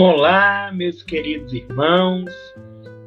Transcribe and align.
Olá, 0.00 0.70
meus 0.72 1.02
queridos 1.02 1.52
irmãos. 1.52 2.32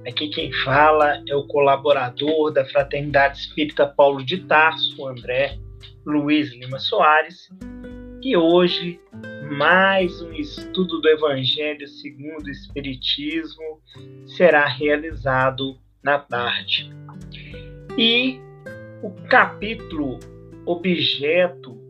Aqui 0.05 0.27
quem 0.27 0.51
fala 0.51 1.23
é 1.25 1.33
o 1.33 1.47
colaborador 1.47 2.51
da 2.51 2.65
Fraternidade 2.65 3.37
Espírita 3.37 3.87
Paulo 3.87 4.21
de 4.25 4.39
Tarso, 4.39 5.07
André 5.07 5.57
Luiz 6.05 6.51
Lima 6.51 6.79
Soares. 6.79 7.49
E 8.21 8.35
hoje, 8.35 8.99
mais 9.57 10.21
um 10.21 10.33
estudo 10.33 10.99
do 10.99 11.07
Evangelho 11.07 11.87
segundo 11.87 12.47
o 12.47 12.51
Espiritismo 12.51 13.79
será 14.35 14.67
realizado 14.67 15.79
na 16.03 16.19
tarde. 16.19 16.91
E 17.97 18.37
o 19.01 19.11
capítulo 19.29 20.19
objeto 20.65 21.80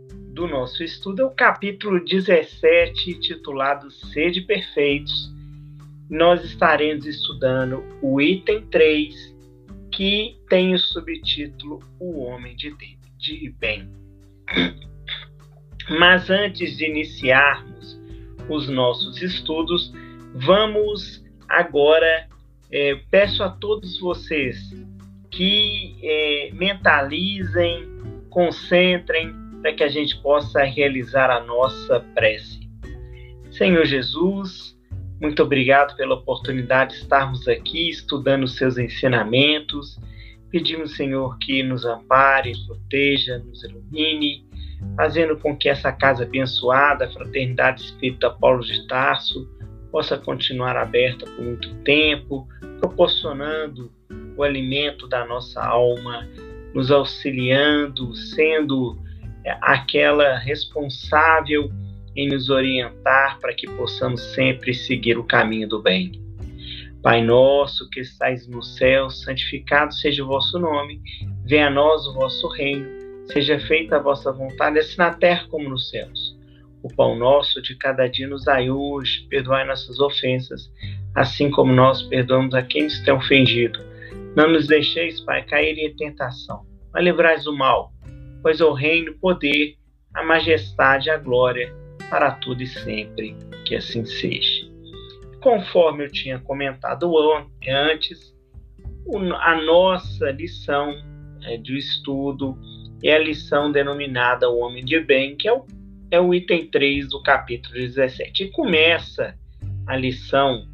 do 0.42 0.48
nosso 0.48 0.84
estudo 0.84 1.22
é 1.22 1.26
o 1.26 1.30
capítulo 1.30 2.04
17, 2.04 3.14
titulado 3.20 3.92
Sede 3.92 4.42
Perfeitos. 4.42 5.32
Nós 6.10 6.44
estaremos 6.44 7.06
estudando 7.06 7.84
o 8.02 8.20
item 8.20 8.66
3, 8.72 9.36
que 9.92 10.40
tem 10.50 10.74
o 10.74 10.80
subtítulo 10.80 11.80
O 12.00 12.22
Homem 12.24 12.56
de, 12.56 12.76
de 13.20 13.54
Bem. 13.60 13.88
Mas 16.00 16.32
antes 16.32 16.76
de 16.76 16.90
iniciarmos 16.90 18.02
os 18.50 18.68
nossos 18.68 19.22
estudos, 19.22 19.94
vamos 20.34 21.24
agora. 21.48 22.28
É, 22.72 22.96
peço 23.12 23.44
a 23.44 23.50
todos 23.50 24.00
vocês 24.00 24.58
que 25.30 26.00
é, 26.02 26.50
mentalizem, 26.52 27.86
concentrem 28.32 29.41
para 29.62 29.74
que 29.74 29.84
a 29.84 29.90
gente 29.90 30.18
possa 30.22 30.64
realizar 30.64 31.30
a 31.30 31.44
nossa 31.44 32.00
prece. 32.16 32.60
Senhor 33.52 33.86
Jesus, 33.86 34.78
muito 35.22 35.44
obrigado 35.44 35.96
pela 35.96 36.16
oportunidade 36.16 36.94
de 36.96 37.02
estarmos 37.02 37.48
aqui 37.48 37.90
estudando 37.90 38.44
os 38.44 38.56
seus 38.56 38.78
ensinamentos. 38.78 40.00
Pedimos, 40.50 40.96
Senhor, 40.96 41.38
que 41.38 41.62
nos 41.62 41.86
ampare, 41.86 42.54
proteja, 42.66 43.38
nos 43.38 43.64
ilumine, 43.64 44.44
fazendo 44.96 45.38
com 45.38 45.56
que 45.56 45.70
essa 45.70 45.92
casa 45.92 46.24
abençoada, 46.24 47.06
a 47.06 47.12
Fraternidade 47.12 47.84
Espírita 47.84 48.32
Paulo 48.32 48.64
de 48.64 48.88
Tarso, 48.88 49.48
possa 49.92 50.18
continuar 50.18 50.76
aberta 50.76 51.26
por 51.26 51.44
muito 51.44 51.74
tempo, 51.84 52.48
proporcionando 52.80 53.92
o 54.36 54.44
alimento 54.44 55.08
da 55.08 55.26
nossa 55.26 55.64
alma, 55.64 56.28
nos 56.74 56.90
auxiliando, 56.90 58.16
sendo 58.16 58.98
aquela 59.50 60.38
responsável 60.38 61.72
em 62.16 62.28
nos 62.28 62.50
orientar 62.50 63.40
para 63.40 63.54
que 63.54 63.68
possamos 63.68 64.22
sempre 64.34 64.74
seguir 64.74 65.18
o 65.18 65.24
caminho 65.24 65.68
do 65.68 65.82
bem. 65.82 66.22
Pai 67.02 67.24
nosso 67.24 67.90
que 67.90 68.02
estais 68.02 68.48
no 68.48 68.62
céu, 68.62 69.10
santificado 69.10 69.94
seja 69.94 70.24
o 70.24 70.28
vosso 70.28 70.60
nome, 70.60 71.02
venha 71.46 71.68
a 71.68 71.72
nós 71.72 72.06
o 72.06 72.14
vosso 72.14 72.48
reino, 72.50 72.86
seja 73.32 73.60
feita 73.60 73.96
a 73.96 74.00
vossa 74.00 74.32
vontade, 74.32 74.78
assim 74.78 74.98
na 74.98 75.12
terra 75.12 75.48
como 75.50 75.70
nos 75.70 75.90
céus. 75.90 76.38
O 76.84 76.94
pão 76.94 77.16
nosso 77.16 77.62
de 77.62 77.76
cada 77.76 78.08
dia 78.08 78.28
nos 78.28 78.46
dai 78.46 78.70
hoje, 78.70 79.26
perdoai 79.30 79.66
nossas 79.66 80.00
ofensas, 80.00 80.72
assim 81.16 81.50
como 81.50 81.74
nós 81.74 82.04
perdoamos 82.04 82.54
a 82.54 82.62
quem 82.62 82.84
nos 82.84 83.00
tem 83.00 83.14
ofendido. 83.14 83.80
Não 84.36 84.52
nos 84.52 84.68
deixeis, 84.68 85.20
Pai, 85.22 85.44
cair 85.44 85.78
em 85.78 85.96
tentação, 85.96 86.66
mas 86.94 87.04
livrai 87.04 87.40
do 87.40 87.56
mal 87.56 87.92
pois 88.42 88.62
o 88.62 88.74
reino, 88.74 89.12
o 89.12 89.20
poder, 89.20 89.76
a 90.14 90.24
majestade 90.24 91.10
a 91.10 91.18
glória 91.18 91.74
para 92.10 92.32
tudo 92.32 92.62
e 92.62 92.68
sempre, 92.68 93.36
que 93.66 93.76
assim 93.76 94.06
seja. 94.06 94.70
Conforme 95.42 96.06
eu 96.06 96.12
tinha 96.12 96.40
comentado 96.40 97.12
antes, 97.68 98.36
a 99.42 99.56
nossa 99.56 100.30
lição 100.32 100.94
é, 101.44 101.58
de 101.58 101.78
estudo 101.78 102.58
é 103.04 103.16
a 103.16 103.20
lição 103.20 103.72
denominada 103.72 104.50
O 104.50 104.60
Homem 104.60 104.84
de 104.84 105.00
Bem, 105.00 105.36
que 105.36 105.48
é 105.48 105.54
o, 105.54 105.66
é 106.12 106.20
o 106.20 106.34
item 106.34 106.68
3 106.68 107.10
do 107.10 107.24
capítulo 107.24 107.74
17. 107.74 108.44
E 108.44 108.52
começa 108.52 109.36
a 109.88 109.96
lição 109.96 110.68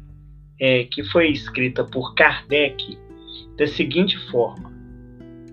é, 0.60 0.84
que 0.84 1.02
foi 1.04 1.28
escrita 1.30 1.84
por 1.84 2.14
Kardec 2.14 2.98
da 3.56 3.66
seguinte 3.66 4.18
forma: 4.30 4.70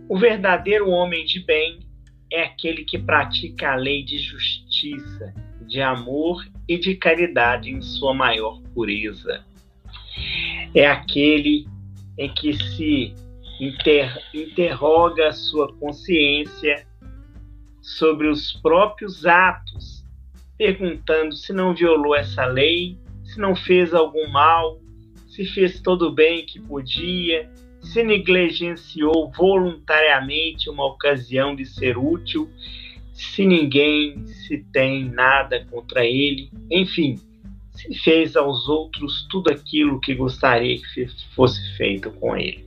O 0.09 0.17
verdadeiro 0.17 0.89
homem 0.89 1.25
de 1.25 1.39
bem 1.45 1.84
é 2.35 2.43
aquele 2.43 2.83
que 2.83 2.99
pratica 2.99 3.71
a 3.71 3.75
lei 3.75 4.03
de 4.03 4.17
justiça, 4.17 5.33
de 5.65 5.81
amor 5.81 6.45
e 6.67 6.77
de 6.77 6.93
caridade 6.95 7.71
em 7.71 7.81
sua 7.81 8.13
maior 8.13 8.61
pureza. 8.73 9.45
É 10.73 10.85
aquele 10.85 11.65
em 12.17 12.33
que 12.33 12.53
se 12.53 13.15
inter, 13.59 14.21
interroga 14.33 15.29
a 15.29 15.31
sua 15.31 15.73
consciência 15.75 16.85
sobre 17.81 18.27
os 18.27 18.51
próprios 18.51 19.25
atos, 19.25 20.03
perguntando 20.57 21.33
se 21.33 21.53
não 21.53 21.73
violou 21.73 22.13
essa 22.13 22.45
lei, 22.45 22.97
se 23.23 23.39
não 23.39 23.55
fez 23.55 23.93
algum 23.93 24.27
mal, 24.27 24.81
se 25.29 25.45
fez 25.45 25.79
todo 25.79 26.09
o 26.09 26.13
bem 26.13 26.45
que 26.45 26.59
podia, 26.59 27.49
se 27.85 28.03
negligenciou 28.03 29.31
voluntariamente 29.31 30.69
uma 30.69 30.85
ocasião 30.85 31.55
de 31.55 31.65
ser 31.65 31.97
útil, 31.97 32.49
se 33.13 33.45
ninguém 33.45 34.25
se 34.25 34.65
tem 34.73 35.05
nada 35.05 35.65
contra 35.71 36.05
ele, 36.05 36.49
enfim, 36.69 37.19
se 37.71 37.93
fez 37.99 38.35
aos 38.35 38.67
outros 38.67 39.27
tudo 39.29 39.51
aquilo 39.51 39.99
que 39.99 40.13
gostaria 40.15 40.77
que 40.77 41.07
fosse 41.35 41.61
feito 41.77 42.11
com 42.11 42.35
ele. 42.35 42.65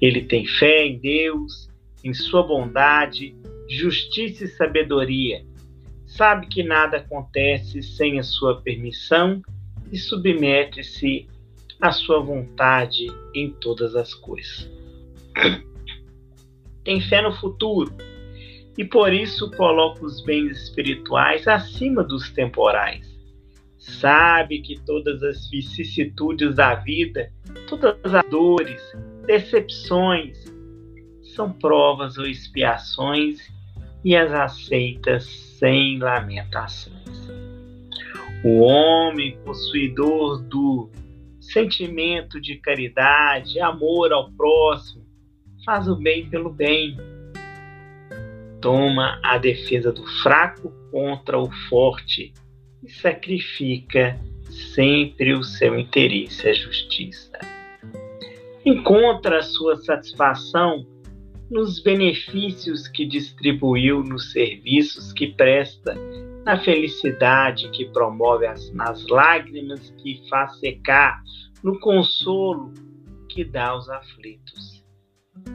Ele 0.00 0.22
tem 0.22 0.44
fé 0.44 0.86
em 0.86 0.98
Deus, 0.98 1.70
em 2.04 2.12
sua 2.12 2.42
bondade, 2.42 3.34
justiça 3.68 4.44
e 4.44 4.48
sabedoria. 4.48 5.44
Sabe 6.04 6.46
que 6.46 6.62
nada 6.62 6.98
acontece 6.98 7.82
sem 7.82 8.18
a 8.18 8.22
sua 8.22 8.60
permissão 8.60 9.40
e 9.90 9.96
submete-se 9.96 11.28
a 11.80 11.92
sua 11.92 12.20
vontade 12.20 13.06
em 13.34 13.50
todas 13.52 13.94
as 13.94 14.14
coisas. 14.14 14.70
Tem 16.84 17.00
fé 17.00 17.20
no 17.20 17.32
futuro 17.32 17.92
e 18.78 18.84
por 18.84 19.12
isso 19.12 19.50
coloca 19.52 20.04
os 20.04 20.22
bens 20.22 20.64
espirituais 20.64 21.46
acima 21.48 22.02
dos 22.04 22.30
temporais. 22.30 23.14
Sabe 23.78 24.60
que 24.60 24.80
todas 24.80 25.22
as 25.22 25.48
vicissitudes 25.48 26.54
da 26.54 26.74
vida, 26.74 27.32
todas 27.68 27.96
as 28.14 28.28
dores, 28.28 28.82
decepções, 29.26 30.44
são 31.34 31.52
provas 31.52 32.16
ou 32.18 32.26
expiações 32.26 33.38
e 34.04 34.16
as 34.16 34.32
aceita 34.32 35.20
sem 35.20 35.98
lamentações. 35.98 36.96
O 38.44 38.60
homem 38.60 39.38
possuidor 39.44 40.42
do 40.42 40.90
sentimento 41.52 42.40
de 42.40 42.56
caridade, 42.56 43.60
amor 43.60 44.12
ao 44.12 44.30
próximo, 44.32 45.04
faz 45.64 45.88
o 45.88 45.96
bem 45.96 46.28
pelo 46.28 46.50
bem. 46.50 46.96
Toma 48.60 49.20
a 49.22 49.38
defesa 49.38 49.92
do 49.92 50.06
fraco 50.22 50.72
contra 50.90 51.38
o 51.38 51.50
forte 51.68 52.32
e 52.82 52.90
sacrifica 52.90 54.18
sempre 54.74 55.34
o 55.34 55.42
seu 55.42 55.78
interesse, 55.78 56.48
a 56.48 56.52
justiça. 56.52 57.38
Encontra 58.64 59.38
a 59.38 59.42
sua 59.42 59.76
satisfação 59.76 60.86
nos 61.50 61.80
benefícios 61.80 62.88
que 62.88 63.04
distribuiu 63.04 64.02
nos 64.02 64.32
serviços 64.32 65.12
que 65.12 65.28
presta 65.28 65.94
na 66.46 66.56
felicidade 66.60 67.68
que 67.70 67.86
promove 67.86 68.46
as, 68.46 68.72
nas 68.72 69.04
lágrimas 69.08 69.92
que 69.98 70.22
faz 70.30 70.56
secar, 70.60 71.20
no 71.60 71.76
consolo 71.80 72.72
que 73.28 73.44
dá 73.44 73.70
aos 73.70 73.88
aflitos. 73.88 74.84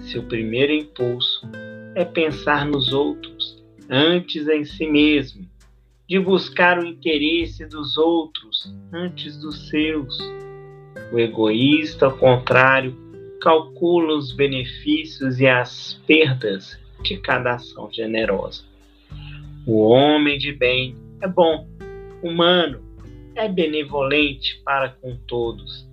Seu 0.02 0.22
primeiro 0.24 0.74
impulso 0.74 1.50
é 1.96 2.04
pensar 2.04 2.66
nos 2.66 2.92
outros 2.92 3.64
antes 3.90 4.50
em 4.50 4.66
si 4.66 4.86
mesmo, 4.86 5.50
de 6.10 6.20
buscar 6.20 6.78
o 6.78 6.86
interesse 6.86 7.66
dos 7.66 7.98
outros 7.98 8.76
antes 8.92 9.38
dos 9.38 9.70
seus. 9.70 10.20
O 11.14 11.18
egoísta, 11.18 12.08
ao 12.08 12.18
contrário, 12.18 12.94
calcula 13.40 14.18
os 14.18 14.34
benefícios 14.34 15.40
e 15.40 15.48
as 15.48 15.94
perdas 16.06 16.78
de 17.02 17.16
cada 17.16 17.54
ação 17.56 17.90
generosa. 17.90 18.71
O 19.66 19.90
homem 19.90 20.38
de 20.40 20.52
bem 20.52 20.96
é 21.22 21.28
bom, 21.28 21.68
humano, 22.24 22.82
é 23.36 23.48
benevolente 23.48 24.60
para 24.66 24.90
com 24.90 25.16
todos, 25.28 25.88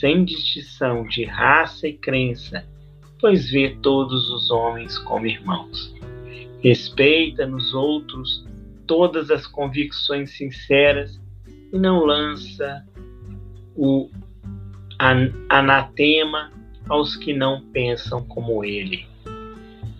sem 0.00 0.24
distinção 0.24 1.06
de 1.06 1.24
raça 1.24 1.86
e 1.86 1.92
crença, 1.92 2.66
pois 3.20 3.50
vê 3.50 3.76
todos 3.82 4.30
os 4.30 4.50
homens 4.50 4.98
como 4.98 5.26
irmãos. 5.26 5.94
Respeita 6.60 7.46
nos 7.46 7.74
outros 7.74 8.46
todas 8.86 9.30
as 9.30 9.46
convicções 9.46 10.30
sinceras 10.36 11.20
e 11.72 11.78
não 11.78 12.04
lança 12.04 12.86
o 13.76 14.08
anatema 15.48 16.50
aos 16.88 17.16
que 17.16 17.34
não 17.34 17.60
pensam 17.66 18.24
como 18.24 18.64
ele. 18.64 19.06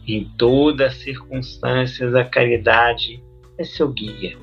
Em 0.07 0.25
todas 0.37 0.93
as 0.93 0.99
circunstâncias, 0.99 2.15
a 2.15 2.25
caridade 2.25 3.23
é 3.59 3.65
seu 3.65 3.91
guia. 3.91 4.37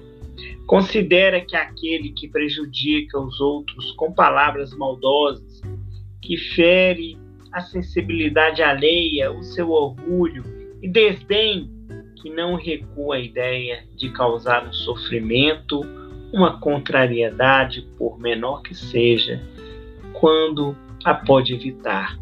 Considera 0.65 1.41
que 1.41 1.55
aquele 1.55 2.09
que 2.09 2.27
prejudica 2.27 3.19
os 3.19 3.39
outros 3.39 3.91
com 3.91 4.11
palavras 4.11 4.73
maldosas, 4.73 5.61
que 6.21 6.37
fere 6.37 7.17
a 7.51 7.61
sensibilidade 7.61 8.63
alheia, 8.63 9.31
o 9.31 9.43
seu 9.43 9.69
orgulho 9.69 10.43
e 10.81 10.87
desdém, 10.87 11.69
que 12.15 12.29
não 12.29 12.55
recua 12.55 13.15
a 13.15 13.19
ideia 13.19 13.83
de 13.95 14.09
causar 14.11 14.65
um 14.65 14.73
sofrimento, 14.73 15.81
uma 16.31 16.59
contrariedade, 16.59 17.81
por 17.97 18.17
menor 18.19 18.61
que 18.61 18.73
seja, 18.73 19.41
quando 20.13 20.75
a 21.03 21.13
pode 21.13 21.53
evitar. 21.53 22.20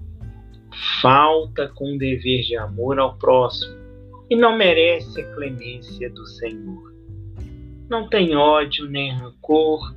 Falta 1.02 1.68
com 1.70 1.98
dever 1.98 2.42
de 2.42 2.56
amor 2.56 3.00
ao 3.00 3.18
próximo 3.18 3.78
e 4.30 4.36
não 4.36 4.58
merece 4.58 5.22
a 5.22 5.36
clemência 5.36 6.10
do 6.10 6.26
Senhor. 6.26 6.94
Não 7.90 8.08
tem 8.08 8.36
ódio, 8.36 8.88
nem 8.90 9.12
rancor, 9.12 9.96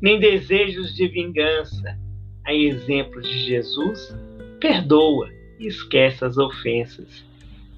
nem 0.00 0.20
desejos 0.20 0.94
de 0.94 1.08
vingança. 1.08 1.98
A 2.44 2.54
exemplo 2.54 3.20
de 3.20 3.38
Jesus, 3.46 4.14
perdoa 4.60 5.28
e 5.58 5.66
esquece 5.66 6.24
as 6.24 6.38
ofensas. 6.38 7.24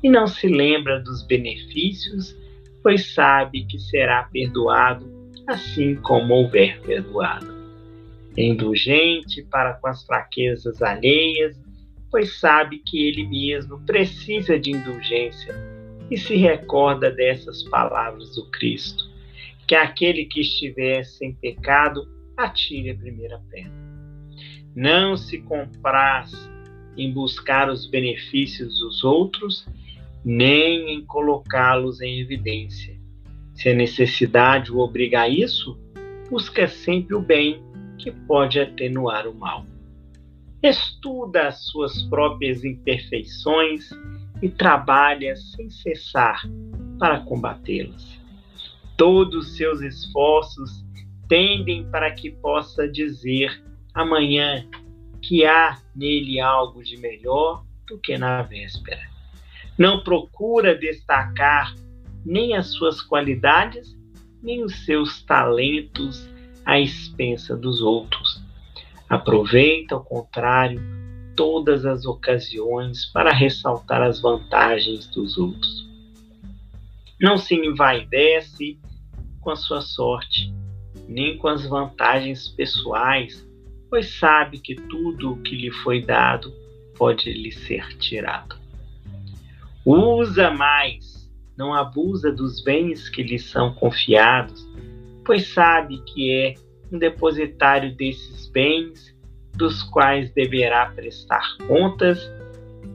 E 0.03 0.09
não 0.11 0.27
se 0.27 0.47
lembra 0.47 1.01
dos 1.01 1.23
benefícios, 1.23 2.37
pois 2.83 3.15
sabe 3.15 3.65
que 3.65 3.79
será 3.79 4.25
perdoado 4.25 5.07
assim 5.47 5.95
como 5.97 6.35
houver 6.35 6.81
perdoado 6.81 7.55
indulgente 8.43 9.43
para 9.45 9.75
com 9.75 9.89
as 9.89 10.05
fraquezas 10.05 10.83
alheias, 10.83 11.57
pois 12.15 12.39
sabe 12.39 12.79
que 12.79 13.09
ele 13.09 13.27
mesmo 13.27 13.81
precisa 13.81 14.57
de 14.57 14.71
indulgência 14.71 15.53
e 16.09 16.17
se 16.17 16.37
recorda 16.37 17.11
dessas 17.11 17.65
palavras 17.65 18.37
do 18.37 18.49
Cristo, 18.53 19.03
que 19.67 19.75
aquele 19.75 20.25
que 20.27 20.43
estiver 20.43 21.05
sem 21.05 21.35
pecado 21.35 22.09
atire 22.37 22.91
a 22.91 22.95
primeira 22.95 23.43
pedra. 23.51 23.73
Não 24.77 25.17
se 25.17 25.39
compraz 25.39 26.33
em 26.97 27.13
buscar 27.13 27.69
os 27.69 27.85
benefícios 27.91 28.79
dos 28.79 29.03
outros, 29.03 29.67
nem 30.25 30.95
em 30.95 31.05
colocá-los 31.05 32.01
em 32.01 32.21
evidência. 32.21 32.97
Se 33.55 33.71
a 33.71 33.75
necessidade 33.75 34.71
o 34.71 34.79
obriga 34.79 35.23
a 35.23 35.29
isso, 35.29 35.77
busca 36.31 36.69
sempre 36.69 37.17
o 37.17 37.21
bem 37.21 37.61
que 37.99 38.13
pode 38.13 38.61
atenuar 38.61 39.27
o 39.27 39.35
mal. 39.35 39.67
Estuda 40.65 41.49
as 41.49 41.63
suas 41.67 42.05
próprias 42.05 42.65
imperfeições 42.65 43.91
e 44.41 44.49
trabalha 44.49 45.37
sem 45.37 45.69
cessar 45.69 46.41
para 46.99 47.21
combatê-las. 47.21 48.19
Todos 48.97 49.49
os 49.49 49.57
seus 49.59 49.83
esforços 49.83 50.83
tendem 51.29 51.85
para 51.91 52.11
que 52.13 52.31
possa 52.31 52.89
dizer 52.89 53.63
amanhã 53.93 54.67
que 55.21 55.45
há 55.45 55.79
nele 55.95 56.41
algo 56.41 56.83
de 56.83 56.97
melhor 56.97 57.63
do 57.87 57.99
que 57.99 58.17
na 58.17 58.41
véspera. 58.41 59.03
Não 59.77 60.03
procura 60.03 60.75
destacar 60.75 61.75
nem 62.25 62.57
as 62.57 62.69
suas 62.69 63.03
qualidades, 63.03 63.95
nem 64.43 64.65
os 64.65 64.87
seus 64.87 65.23
talentos 65.25 66.27
à 66.65 66.81
expensa 66.81 67.55
dos 67.55 67.83
outros. 67.83 68.24
Aproveita, 69.09 69.95
ao 69.95 70.05
contrário, 70.05 70.81
todas 71.37 71.85
as 71.85 72.07
ocasiões 72.07 73.07
para 73.07 73.33
ressaltar 73.33 74.03
as 74.03 74.21
vantagens 74.21 75.07
dos 75.09 75.37
outros. 75.37 75.89
Não 77.21 77.37
se 77.37 77.55
envaidece 77.55 78.79
com 79.41 79.51
a 79.51 79.57
sua 79.57 79.81
sorte, 79.81 80.53
nem 81.09 81.37
com 81.37 81.49
as 81.49 81.67
vantagens 81.67 82.49
pessoais, 82.49 83.47
pois 83.91 84.19
sabe 84.19 84.59
que 84.59 84.75
tudo 84.75 85.33
o 85.33 85.43
que 85.43 85.55
lhe 85.55 85.71
foi 85.71 86.03
dado 86.03 86.53
pode 86.97 87.33
lhe 87.33 87.53
ser 87.53 87.97
tirado. 87.99 88.57
Usa 89.85 90.51
mais, 90.51 91.31
não 91.57 91.75
abusa 91.75 92.33
dos 92.33 92.63
bens 92.63 93.09
que 93.09 93.23
lhe 93.23 93.39
são 93.39 93.75
confiados, 93.75 94.67
pois 95.25 95.53
sabe 95.53 95.99
que 96.03 96.33
é 96.33 96.55
um 96.93 96.99
depositário 96.99 97.95
desses 97.97 98.49
bens, 98.51 99.15
dos 99.55 99.83
quais 99.83 100.33
deverá 100.33 100.87
prestar 100.91 101.57
contas, 101.67 102.19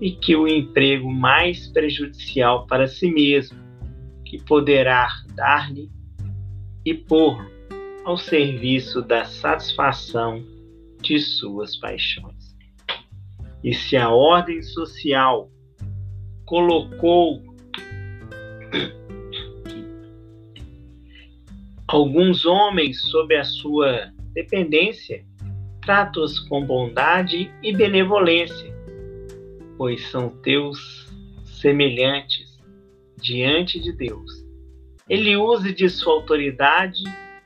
e 0.01 0.11
que 0.11 0.35
o 0.35 0.47
emprego 0.47 1.11
mais 1.11 1.67
prejudicial 1.67 2.65
para 2.67 2.87
si 2.87 3.11
mesmo, 3.11 3.57
que 4.25 4.41
poderá 4.43 5.09
dar-lhe 5.35 5.89
e 6.85 6.93
pôr-lo 6.93 7.49
ao 8.05 8.17
serviço 8.17 9.01
da 9.01 9.25
satisfação 9.25 10.43
de 11.01 11.19
suas 11.19 11.75
paixões. 11.77 12.55
E 13.63 13.73
se 13.73 13.97
a 13.97 14.09
ordem 14.09 14.61
social 14.61 15.49
colocou 16.45 17.43
Alguns 21.91 22.45
homens, 22.45 23.01
sob 23.01 23.35
a 23.35 23.43
sua 23.43 24.13
dependência, 24.31 25.25
trata-os 25.81 26.37
com 26.37 26.63
bondade 26.63 27.51
e 27.63 27.75
benevolência, 27.75 28.71
pois 29.75 30.07
são 30.11 30.29
teus 30.29 31.09
semelhantes 31.45 32.59
diante 33.19 33.79
de 33.79 33.91
Deus. 33.91 34.31
Ele 35.09 35.35
use 35.35 35.73
de 35.73 35.89
sua 35.89 36.13
autoridade 36.13 37.01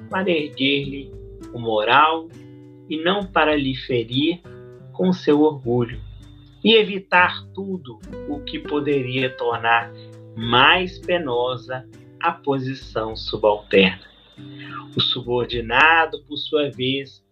para 0.09 0.29
erguer-lhe 0.29 1.09
o 1.53 1.57
moral 1.57 2.27
e 2.89 3.01
não 3.01 3.25
para 3.25 3.55
lhe 3.55 3.73
ferir 3.73 4.41
com 4.91 5.13
seu 5.13 5.39
orgulho, 5.39 6.01
e 6.61 6.73
evitar 6.73 7.47
tudo 7.53 7.97
o 8.27 8.41
que 8.41 8.59
poderia 8.59 9.29
tornar 9.37 9.89
mais 10.35 10.99
penosa 10.99 11.87
a 12.19 12.33
posição 12.33 13.15
subalterna. 13.15 14.11
O 14.95 15.01
subordinado, 15.01 16.23
por 16.23 16.37
sua 16.37 16.69
vez, 16.69 17.23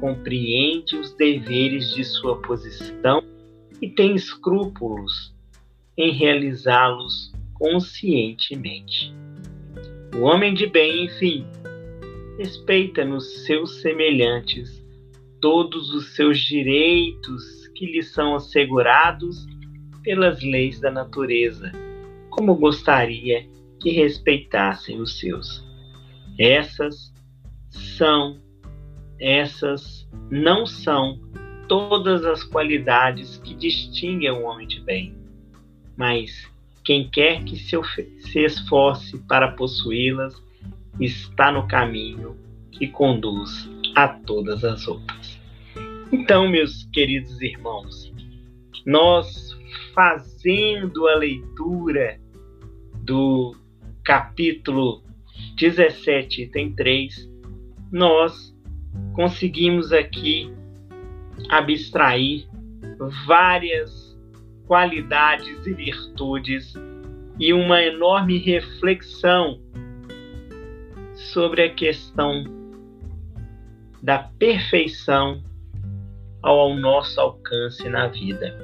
compreende 0.00 0.96
os 0.96 1.14
deveres 1.14 1.94
de 1.94 2.04
sua 2.04 2.40
posição 2.42 3.22
e 3.80 3.88
tem 3.88 4.14
escrúpulos 4.14 5.34
em 5.96 6.12
realizá-los 6.12 7.32
conscientemente. 7.54 9.14
O 10.16 10.22
homem 10.22 10.54
de 10.54 10.66
bem, 10.66 11.04
enfim, 11.04 11.46
respeita 12.38 13.04
nos 13.04 13.44
seus 13.44 13.80
semelhantes 13.80 14.84
todos 15.40 15.92
os 15.92 16.14
seus 16.14 16.38
direitos 16.38 17.68
que 17.74 17.86
lhe 17.86 18.02
são 18.02 18.34
assegurados 18.34 19.46
pelas 20.02 20.42
leis 20.42 20.80
da 20.80 20.90
natureza, 20.90 21.70
como 22.30 22.54
gostaria 22.54 23.46
que 23.80 23.90
respeitassem 23.90 25.00
os 25.00 25.18
seus. 25.18 25.64
Essas 26.38 27.12
são, 27.70 28.40
essas 29.20 30.08
não 30.30 30.66
são 30.66 31.20
todas 31.68 32.24
as 32.24 32.42
qualidades 32.42 33.38
que 33.38 33.54
distinguem 33.54 34.30
o 34.30 34.42
homem 34.42 34.66
de 34.66 34.80
bem, 34.80 35.14
mas 35.96 36.50
quem 36.84 37.08
quer 37.08 37.42
que 37.44 37.56
se, 37.56 37.76
se 38.20 38.40
esforce 38.40 39.18
para 39.26 39.52
possuí-las 39.52 40.34
está 41.00 41.50
no 41.50 41.66
caminho 41.66 42.36
que 42.72 42.88
conduz 42.88 43.68
a 43.94 44.08
todas 44.08 44.64
as 44.64 44.86
outras. 44.86 45.40
Então, 46.12 46.48
meus 46.48 46.84
queridos 46.92 47.40
irmãos, 47.40 48.12
nós 48.84 49.56
fazendo 49.94 51.08
a 51.08 51.16
leitura 51.16 52.20
do 53.02 53.56
capítulo 54.04 55.02
17, 55.56 56.42
item 56.42 56.74
3, 56.74 57.30
nós 57.92 58.54
conseguimos 59.14 59.92
aqui 59.92 60.52
abstrair 61.48 62.46
várias 63.26 64.18
qualidades 64.66 65.66
e 65.66 65.72
virtudes 65.72 66.74
e 67.38 67.52
uma 67.52 67.82
enorme 67.82 68.38
reflexão 68.38 69.60
sobre 71.14 71.62
a 71.62 71.74
questão 71.74 72.44
da 74.02 74.18
perfeição 74.18 75.42
ao 76.42 76.74
nosso 76.76 77.20
alcance 77.20 77.88
na 77.88 78.08
vida. 78.08 78.58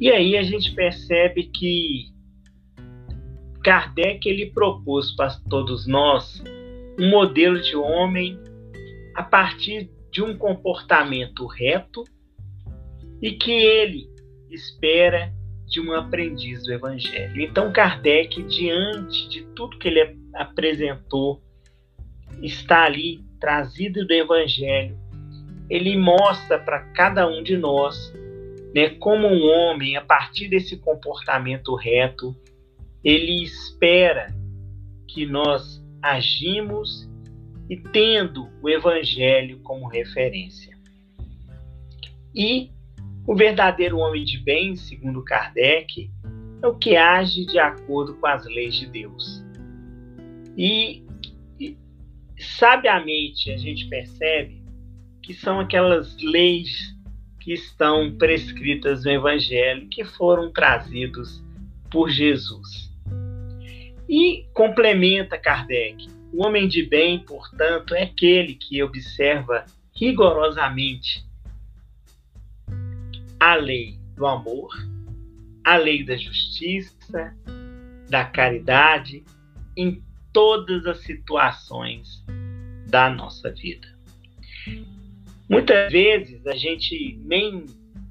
E 0.00 0.10
aí 0.10 0.36
a 0.36 0.42
gente 0.42 0.74
percebe 0.74 1.44
que 1.44 2.15
Kardec 3.66 4.28
ele 4.28 4.46
propôs 4.52 5.10
para 5.10 5.40
todos 5.50 5.88
nós 5.88 6.40
um 6.96 7.10
modelo 7.10 7.60
de 7.60 7.74
homem 7.74 8.38
a 9.12 9.24
partir 9.24 9.90
de 10.08 10.22
um 10.22 10.38
comportamento 10.38 11.44
reto 11.46 12.04
e 13.20 13.32
que 13.32 13.50
ele 13.50 14.08
espera 14.48 15.34
de 15.66 15.80
um 15.80 15.92
aprendiz 15.92 16.62
do 16.62 16.72
Evangelho. 16.72 17.42
Então, 17.42 17.72
Kardec, 17.72 18.40
diante 18.44 19.28
de 19.28 19.42
tudo 19.46 19.78
que 19.78 19.88
ele 19.88 20.16
apresentou, 20.32 21.42
está 22.40 22.84
ali 22.84 23.24
trazido 23.40 24.06
do 24.06 24.14
Evangelho. 24.14 24.96
Ele 25.68 25.96
mostra 25.96 26.56
para 26.56 26.84
cada 26.92 27.26
um 27.26 27.42
de 27.42 27.56
nós, 27.56 28.14
né, 28.72 28.90
como 28.90 29.26
um 29.26 29.44
homem, 29.44 29.96
a 29.96 30.02
partir 30.02 30.46
desse 30.46 30.76
comportamento 30.76 31.74
reto, 31.74 32.32
ele 33.06 33.40
espera 33.44 34.34
que 35.06 35.24
nós 35.24 35.80
agimos 36.02 37.08
e 37.70 37.76
tendo 37.76 38.50
o 38.60 38.68
Evangelho 38.68 39.60
como 39.60 39.86
referência. 39.86 40.76
E 42.34 42.72
o 43.24 43.36
verdadeiro 43.36 43.98
homem 43.98 44.24
de 44.24 44.38
bem, 44.38 44.74
segundo 44.74 45.22
Kardec, 45.22 46.10
é 46.60 46.66
o 46.66 46.74
que 46.74 46.96
age 46.96 47.46
de 47.46 47.60
acordo 47.60 48.16
com 48.16 48.26
as 48.26 48.44
leis 48.44 48.74
de 48.74 48.86
Deus. 48.86 49.40
E, 50.56 51.04
e 51.60 51.76
sabiamente 52.40 53.52
a 53.52 53.56
gente 53.56 53.88
percebe 53.88 54.64
que 55.22 55.32
são 55.32 55.60
aquelas 55.60 56.20
leis 56.20 56.92
que 57.38 57.52
estão 57.52 58.16
prescritas 58.18 59.04
no 59.04 59.12
Evangelho, 59.12 59.88
que 59.90 60.02
foram 60.02 60.50
trazidos 60.52 61.40
por 61.88 62.10
Jesus. 62.10 62.95
E 64.08 64.46
complementa 64.52 65.38
Kardec: 65.38 66.08
o 66.32 66.44
homem 66.44 66.68
de 66.68 66.82
bem, 66.84 67.18
portanto, 67.18 67.94
é 67.94 68.04
aquele 68.04 68.54
que 68.54 68.82
observa 68.82 69.64
rigorosamente 69.94 71.26
a 73.40 73.54
lei 73.54 73.98
do 74.14 74.26
amor, 74.26 74.70
a 75.64 75.76
lei 75.76 76.04
da 76.04 76.16
justiça, 76.16 77.36
da 78.08 78.24
caridade 78.24 79.24
em 79.76 80.02
todas 80.32 80.86
as 80.86 80.98
situações 81.00 82.24
da 82.88 83.10
nossa 83.10 83.50
vida. 83.50 83.88
Muitas 85.48 85.90
vezes 85.92 86.46
a 86.46 86.54
gente 86.54 87.18
nem 87.24 87.66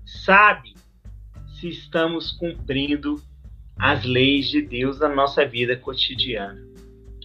sabe 0.05 0.73
se 1.47 1.69
estamos 1.69 2.31
cumprindo 2.31 3.21
as 3.77 4.03
leis 4.05 4.47
de 4.47 4.61
Deus 4.61 4.99
na 4.99 5.09
nossa 5.09 5.45
vida 5.45 5.75
cotidiana. 5.75 6.63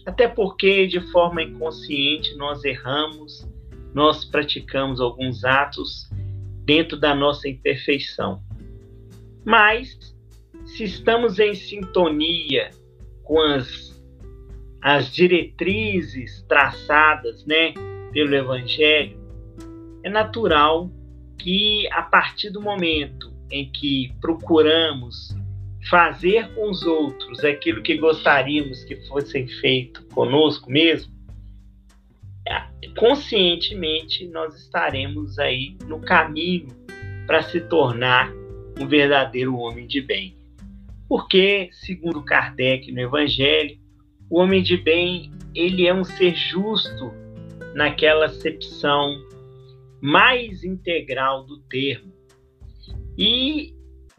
Até 0.04 0.26
porque, 0.26 0.87
de 0.87 1.00
forma 1.12 1.42
inconsciente, 1.42 2.35
nós 2.37 2.64
erramos, 2.64 3.49
nós 3.95 4.25
praticamos 4.25 5.00
alguns 5.00 5.45
atos 5.45 6.09
dentro 6.64 6.99
da 6.99 7.14
nossa 7.14 7.49
imperfeição. 7.49 8.42
Mas, 9.45 10.14
se 10.64 10.85
estamos 10.85 11.38
em 11.38 11.54
sintonia 11.54 12.71
com 13.23 13.40
as, 13.40 14.02
as 14.83 15.12
diretrizes 15.12 16.42
traçadas 16.49 17.45
né, 17.47 17.75
pelo 18.12 18.35
Evangelho, 18.35 19.19
é 20.02 20.11
natural 20.11 20.90
que, 21.38 21.88
a 21.92 22.02
partir 22.02 22.50
do 22.50 22.61
momento 22.61 23.33
em 23.50 23.71
que 23.71 24.12
procuramos 24.21 25.35
fazer 25.88 26.52
com 26.54 26.70
os 26.70 26.82
outros 26.82 27.44
aquilo 27.44 27.82
que 27.82 27.96
gostaríamos 27.96 28.84
que 28.84 28.96
fosse 29.06 29.46
feito 29.60 30.04
conosco 30.06 30.70
mesmo, 30.70 31.12
conscientemente 32.96 34.26
nós 34.28 34.54
estaremos 34.56 35.38
aí 35.38 35.76
no 35.87 36.00
caminho 36.00 36.68
para 37.26 37.42
se 37.42 37.60
tornar 37.60 38.32
um 38.78 38.87
verdadeiro 38.87 39.56
homem 39.56 39.87
de 39.87 40.00
bem. 40.00 40.37
Porque, 41.08 41.70
segundo 41.72 42.22
Kardec 42.22 42.90
no 42.92 43.00
Evangelho, 43.00 43.78
o 44.28 44.38
homem 44.38 44.62
de 44.62 44.76
bem, 44.76 45.30
ele 45.54 45.87
é 45.87 45.94
um 45.94 46.04
ser 46.04 46.34
justo 46.34 47.12
naquela 47.75 48.26
acepção 48.26 49.20
mais 50.00 50.64
integral 50.64 51.44
do 51.44 51.58
termo. 51.58 52.12
E 53.18 53.75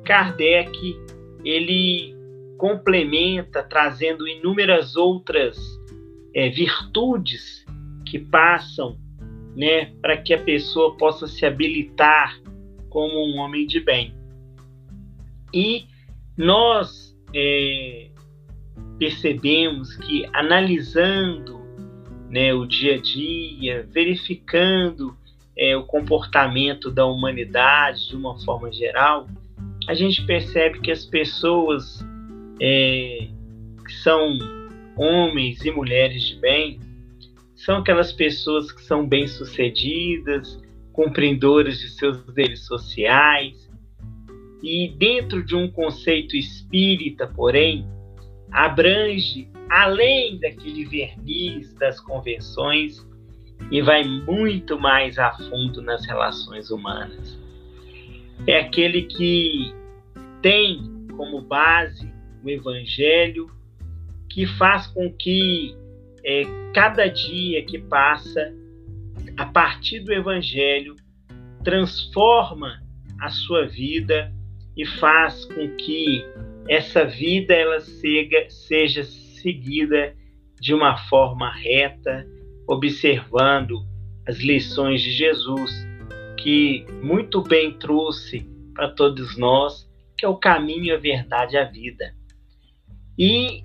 Kardec 0.05 0.97
ele 1.45 2.15
complementa 2.57 3.63
trazendo 3.63 4.27
inúmeras 4.27 4.97
outras 4.97 5.59
é, 6.35 6.49
virtudes 6.49 7.65
que 8.05 8.19
passam 8.19 8.99
né, 9.57 9.93
para 10.01 10.17
que 10.17 10.35
a 10.35 10.39
pessoa 10.39 10.97
possa 10.97 11.27
se 11.27 11.45
habilitar 11.45 12.41
como 12.89 13.15
um 13.15 13.39
homem 13.39 13.67
de 13.67 13.81
bem. 13.81 14.15
E 15.53 15.87
nós 16.37 17.17
é, 17.35 18.11
percebemos 18.99 19.97
que 19.97 20.27
analisando 20.33 21.59
né, 22.31 22.53
o 22.53 22.67
dia 22.67 22.95
a 22.95 22.99
dia, 22.99 23.89
verificando 23.91 25.17
é, 25.59 25.77
o 25.77 25.85
comportamento 25.85 26.91
da 26.91 27.05
humanidade 27.05 28.09
de 28.09 28.17
uma 28.17 28.39
forma 28.45 28.73
geral, 28.73 29.27
a 29.89 29.95
gente 29.95 30.25
percebe 30.25 30.81
que 30.81 30.93
as 30.93 31.05
pessoas 31.05 32.07
é, 32.61 33.29
que 33.85 33.93
são 33.95 34.39
homens 34.97 35.65
e 35.65 35.71
mulheres 35.71 36.23
de 36.23 36.37
bem, 36.37 36.81
são 37.57 37.79
aquelas 37.79 38.13
pessoas 38.13 38.71
que 38.71 38.83
são 38.83 39.07
bem-sucedidas, 39.07 40.63
cumpridoras 40.93 41.79
de 41.79 41.89
seus 41.91 42.23
deveres 42.25 42.67
sociais, 42.67 43.69
e 44.63 44.93
dentro 44.97 45.45
de 45.45 45.55
um 45.55 45.71
conceito 45.71 46.37
espírita, 46.37 47.27
porém, 47.27 47.87
abrange 48.51 49.49
além 49.69 50.39
daquele 50.39 50.85
verniz 50.85 51.73
das 51.75 52.01
convenções 52.01 53.08
e 53.71 53.83
vai 53.83 54.05
muito 54.05 54.79
mais 54.79 55.19
a 55.19 55.33
fundo 55.33 55.83
nas 55.83 56.07
relações 56.07 56.71
humanas. 56.71 57.39
É 58.47 58.61
aquele 58.61 59.03
que 59.03 59.75
tem 60.41 61.07
como 61.17 61.41
base 61.41 62.13
o 62.43 62.49
Evangelho 62.49 63.51
que 64.29 64.47
faz 64.47 64.87
com 64.87 65.13
que 65.13 65.77
é, 66.25 66.43
cada 66.75 67.09
dia 67.09 67.65
que 67.65 67.79
passa, 67.79 68.55
a 69.37 69.47
partir 69.47 70.01
do 70.01 70.13
Evangelho, 70.13 70.95
transforma 71.65 72.83
a 73.21 73.29
sua 73.29 73.67
vida 73.67 74.33
e 74.77 74.87
faz 74.87 75.45
com 75.47 75.69
que 75.77 76.25
essa 76.69 77.05
vida 77.05 77.55
ela 77.55 77.81
seja, 77.81 78.47
seja 78.49 79.03
seguida 79.05 80.15
de 80.61 80.75
uma 80.75 80.97
forma 81.09 81.51
reta, 81.51 82.27
observando 82.69 83.83
as 84.27 84.39
lições 84.41 85.01
de 85.01 85.11
Jesus, 85.11 85.73
que 86.37 86.85
muito 87.03 87.41
bem 87.41 87.73
trouxe 87.73 88.47
para 88.75 88.91
todos 88.91 89.37
nós, 89.39 89.89
que 90.17 90.27
é 90.27 90.29
o 90.29 90.37
caminho, 90.37 90.95
a 90.95 90.99
verdade 90.99 91.57
e 91.57 91.59
a 91.59 91.65
vida. 91.65 92.15
E 93.19 93.63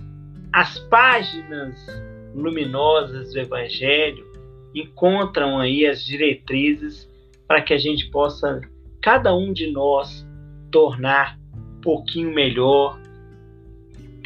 as 0.53 0.79
páginas 0.79 1.85
luminosas 2.33 3.33
do 3.33 3.39
Evangelho 3.39 4.25
encontram 4.73 5.59
aí 5.59 5.85
as 5.85 6.03
diretrizes 6.03 7.07
para 7.47 7.61
que 7.61 7.73
a 7.73 7.77
gente 7.77 8.09
possa, 8.09 8.61
cada 9.01 9.35
um 9.35 9.51
de 9.51 9.69
nós, 9.69 10.25
tornar 10.71 11.37
um 11.53 11.81
pouquinho 11.81 12.33
melhor, 12.33 12.99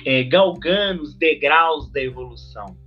é, 0.05 0.23
galgando 0.23 1.01
os 1.01 1.13
degraus 1.13 1.89
da 1.89 2.01
evolução. 2.01 2.77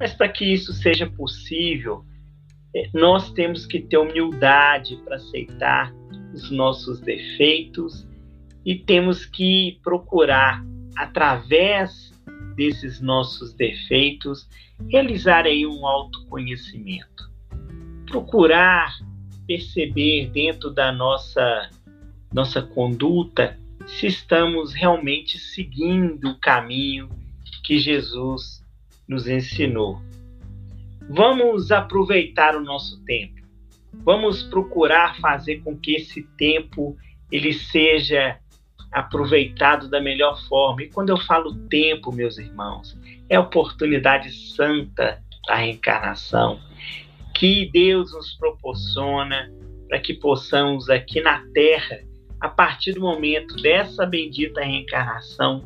Mas 0.00 0.14
para 0.14 0.30
que 0.30 0.46
isso 0.46 0.72
seja 0.72 1.06
possível, 1.06 2.02
é, 2.74 2.88
nós 2.94 3.30
temos 3.32 3.66
que 3.66 3.80
ter 3.80 3.98
humildade 3.98 4.96
para 5.04 5.16
aceitar 5.16 5.92
os 6.32 6.50
nossos 6.50 7.00
defeitos 7.00 8.08
e 8.64 8.76
temos 8.76 9.26
que 9.26 9.78
procurar, 9.82 10.64
através 10.96 12.10
desses 12.56 13.00
nossos 13.00 13.52
defeitos, 13.52 14.48
realizar 14.88 15.44
aí 15.44 15.66
um 15.66 15.86
autoconhecimento. 15.86 17.30
procurar 18.06 18.98
perceber 19.46 20.30
dentro 20.30 20.70
da 20.70 20.90
nossa 20.92 21.70
nossa 22.32 22.60
conduta 22.62 23.56
se 23.86 24.06
estamos 24.06 24.72
realmente 24.72 25.38
seguindo 25.38 26.30
o 26.30 26.38
caminho 26.38 27.08
que 27.64 27.78
Jesus 27.78 28.59
nos 29.10 29.26
ensinou. 29.26 30.00
Vamos 31.08 31.72
aproveitar 31.72 32.54
o 32.54 32.62
nosso 32.62 33.04
tempo. 33.04 33.40
Vamos 34.04 34.44
procurar 34.44 35.18
fazer 35.20 35.58
com 35.62 35.76
que 35.76 35.96
esse 35.96 36.22
tempo 36.38 36.96
ele 37.30 37.52
seja 37.52 38.38
aproveitado 38.92 39.90
da 39.90 40.00
melhor 40.00 40.40
forma. 40.48 40.84
E 40.84 40.88
quando 40.88 41.08
eu 41.08 41.18
falo 41.18 41.56
tempo, 41.68 42.12
meus 42.12 42.38
irmãos, 42.38 42.96
é 43.28 43.34
a 43.34 43.40
oportunidade 43.40 44.30
santa 44.32 45.20
da 45.48 45.56
reencarnação 45.56 46.60
que 47.34 47.68
Deus 47.72 48.12
nos 48.12 48.34
proporciona 48.34 49.52
para 49.88 49.98
que 49.98 50.14
possamos 50.14 50.88
aqui 50.88 51.20
na 51.20 51.44
Terra, 51.52 51.98
a 52.40 52.48
partir 52.48 52.92
do 52.92 53.00
momento 53.00 53.56
dessa 53.56 54.06
bendita 54.06 54.60
reencarnação, 54.60 55.64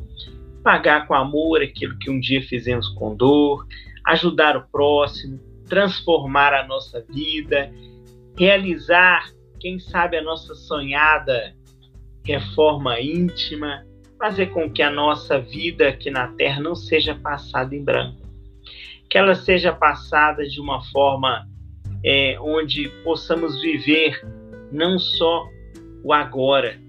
pagar 0.65 1.05
com 1.07 1.13
amor 1.13 1.61
aquilo 1.61 1.95
que 1.99 2.09
um 2.09 2.19
dia 2.19 2.41
fizemos 2.41 2.89
com 2.89 3.15
dor, 3.15 3.67
ajudar 4.07 4.57
o 4.57 4.67
próximo, 4.71 5.39
transformar 5.69 6.55
a 6.55 6.65
nossa 6.65 7.05
vida, 7.07 7.71
realizar, 8.35 9.29
quem 9.59 9.77
sabe, 9.77 10.17
a 10.17 10.23
nossa 10.23 10.55
sonhada 10.55 11.53
reforma 12.25 12.99
íntima, 12.99 13.85
fazer 14.17 14.47
com 14.47 14.67
que 14.67 14.81
a 14.81 14.89
nossa 14.89 15.39
vida 15.39 15.89
aqui 15.89 16.09
na 16.09 16.29
Terra 16.29 16.59
não 16.59 16.73
seja 16.73 17.13
passada 17.13 17.75
em 17.75 17.83
branco, 17.83 18.19
que 19.07 19.19
ela 19.19 19.35
seja 19.35 19.71
passada 19.71 20.43
de 20.47 20.59
uma 20.59 20.83
forma 20.85 21.47
é, 22.03 22.39
onde 22.39 22.89
possamos 23.03 23.61
viver 23.61 24.19
não 24.71 24.97
só 24.97 25.47
o 26.03 26.11
agora, 26.11 26.79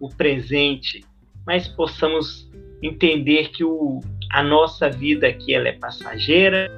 o 0.00 0.08
presente, 0.08 1.04
mas 1.46 1.68
possamos 1.68 2.50
entender 2.82 3.50
que 3.50 3.64
o, 3.64 4.00
a 4.32 4.42
nossa 4.42 4.90
vida 4.90 5.28
aqui 5.28 5.54
ela 5.54 5.68
é 5.68 5.72
passageira 5.72 6.70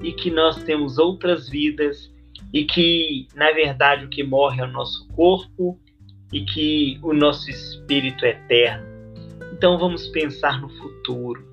e 0.00 0.12
que 0.12 0.30
nós 0.30 0.62
temos 0.62 0.96
outras 0.96 1.48
vidas 1.48 2.10
e 2.52 2.64
que, 2.64 3.26
na 3.34 3.50
verdade, 3.52 4.04
o 4.04 4.08
que 4.08 4.22
morre 4.22 4.60
é 4.60 4.64
o 4.64 4.70
nosso 4.70 5.06
corpo 5.08 5.78
e 6.32 6.42
que 6.42 6.98
o 7.02 7.12
nosso 7.12 7.50
espírito 7.50 8.24
é 8.24 8.30
eterno. 8.30 8.86
Então 9.52 9.78
vamos 9.78 10.08
pensar 10.08 10.60
no 10.60 10.68
futuro, 10.68 11.44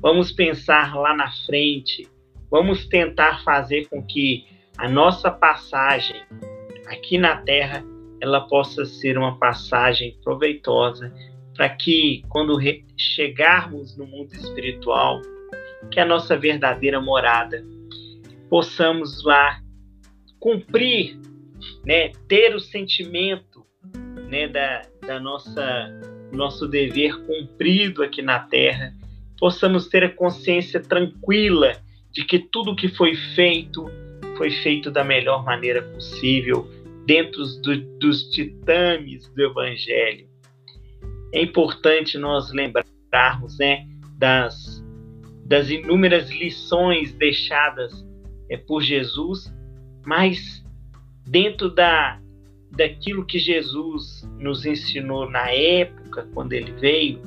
vamos 0.00 0.32
pensar 0.32 0.96
lá 0.96 1.14
na 1.14 1.30
frente, 1.46 2.08
vamos 2.50 2.86
tentar 2.86 3.44
fazer 3.44 3.88
com 3.88 4.02
que 4.02 4.46
a 4.76 4.88
nossa 4.88 5.30
passagem 5.30 6.20
aqui 6.86 7.16
na 7.18 7.36
Terra 7.36 7.84
ela 8.20 8.40
possa 8.40 8.84
ser 8.84 9.18
uma 9.18 9.38
passagem 9.38 10.16
proveitosa 10.24 11.12
para 11.56 11.68
que 11.68 12.22
quando 12.28 12.58
chegarmos 12.96 13.96
no 13.96 14.06
mundo 14.06 14.32
espiritual, 14.34 15.20
que 15.90 16.00
é 16.00 16.02
a 16.02 16.06
nossa 16.06 16.36
verdadeira 16.36 17.00
morada, 17.00 17.64
possamos 18.48 19.24
lá 19.24 19.60
cumprir, 20.38 21.18
né, 21.84 22.10
ter 22.28 22.54
o 22.54 22.60
sentimento, 22.60 23.64
né, 24.28 24.48
da, 24.48 24.82
da 25.06 25.20
nossa 25.20 25.90
nosso 26.32 26.66
dever 26.66 27.16
cumprido 27.24 28.02
aqui 28.02 28.20
na 28.20 28.40
Terra, 28.40 28.92
possamos 29.38 29.86
ter 29.86 30.02
a 30.02 30.10
consciência 30.10 30.80
tranquila 30.80 31.80
de 32.10 32.24
que 32.24 32.40
tudo 32.40 32.74
que 32.74 32.88
foi 32.88 33.14
feito 33.14 33.86
foi 34.36 34.50
feito 34.50 34.90
da 34.90 35.04
melhor 35.04 35.44
maneira 35.44 35.80
possível, 35.80 36.68
dentro 37.06 37.44
do, 37.62 37.76
dos 37.98 38.24
titames 38.30 39.28
do 39.28 39.44
Evangelho 39.44 40.33
é 41.34 41.42
importante 41.42 42.16
nós 42.16 42.52
lembrarmos 42.52 43.58
né, 43.58 43.84
das, 44.16 44.82
das 45.44 45.68
inúmeras 45.68 46.30
lições 46.30 47.12
deixadas 47.12 48.06
é, 48.48 48.56
por 48.56 48.80
Jesus, 48.80 49.52
mas 50.06 50.64
dentro 51.26 51.68
da, 51.68 52.20
daquilo 52.70 53.26
que 53.26 53.40
Jesus 53.40 54.22
nos 54.38 54.64
ensinou 54.64 55.28
na 55.28 55.50
época, 55.50 56.28
quando 56.32 56.52
ele 56.52 56.70
veio, 56.72 57.20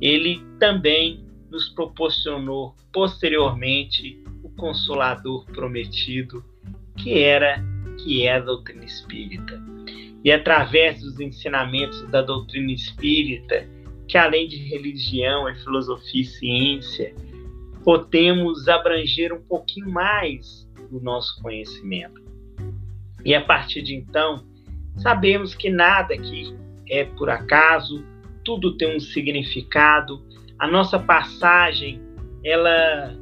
ele 0.00 0.40
também 0.60 1.26
nos 1.50 1.68
proporcionou 1.70 2.76
posteriormente 2.92 4.22
o 4.44 4.50
consolador 4.50 5.44
prometido, 5.46 6.44
que 6.96 7.18
era 7.18 7.60
que 8.04 8.24
é 8.24 8.36
a 8.36 8.40
doutrina 8.40 8.84
espírita 8.84 9.60
e 10.24 10.32
através 10.32 11.00
dos 11.00 11.20
ensinamentos 11.20 12.02
da 12.10 12.22
doutrina 12.22 12.72
espírita, 12.72 13.66
que 14.08 14.18
além 14.18 14.48
de 14.48 14.56
religião 14.56 15.48
é 15.48 15.54
filosofia 15.56 16.22
e 16.22 16.24
ciência, 16.24 17.14
podemos 17.84 18.68
abranger 18.68 19.32
um 19.32 19.42
pouquinho 19.42 19.90
mais 19.90 20.68
do 20.90 21.00
nosso 21.00 21.40
conhecimento. 21.42 22.20
E 23.24 23.34
a 23.34 23.40
partir 23.40 23.82
de 23.82 23.94
então, 23.94 24.44
sabemos 24.96 25.54
que 25.54 25.70
nada 25.70 26.14
aqui 26.14 26.54
é 26.88 27.04
por 27.04 27.28
acaso, 27.28 28.04
tudo 28.44 28.76
tem 28.76 28.96
um 28.96 29.00
significado. 29.00 30.24
A 30.58 30.66
nossa 30.66 30.98
passagem, 30.98 32.00
ela 32.44 33.16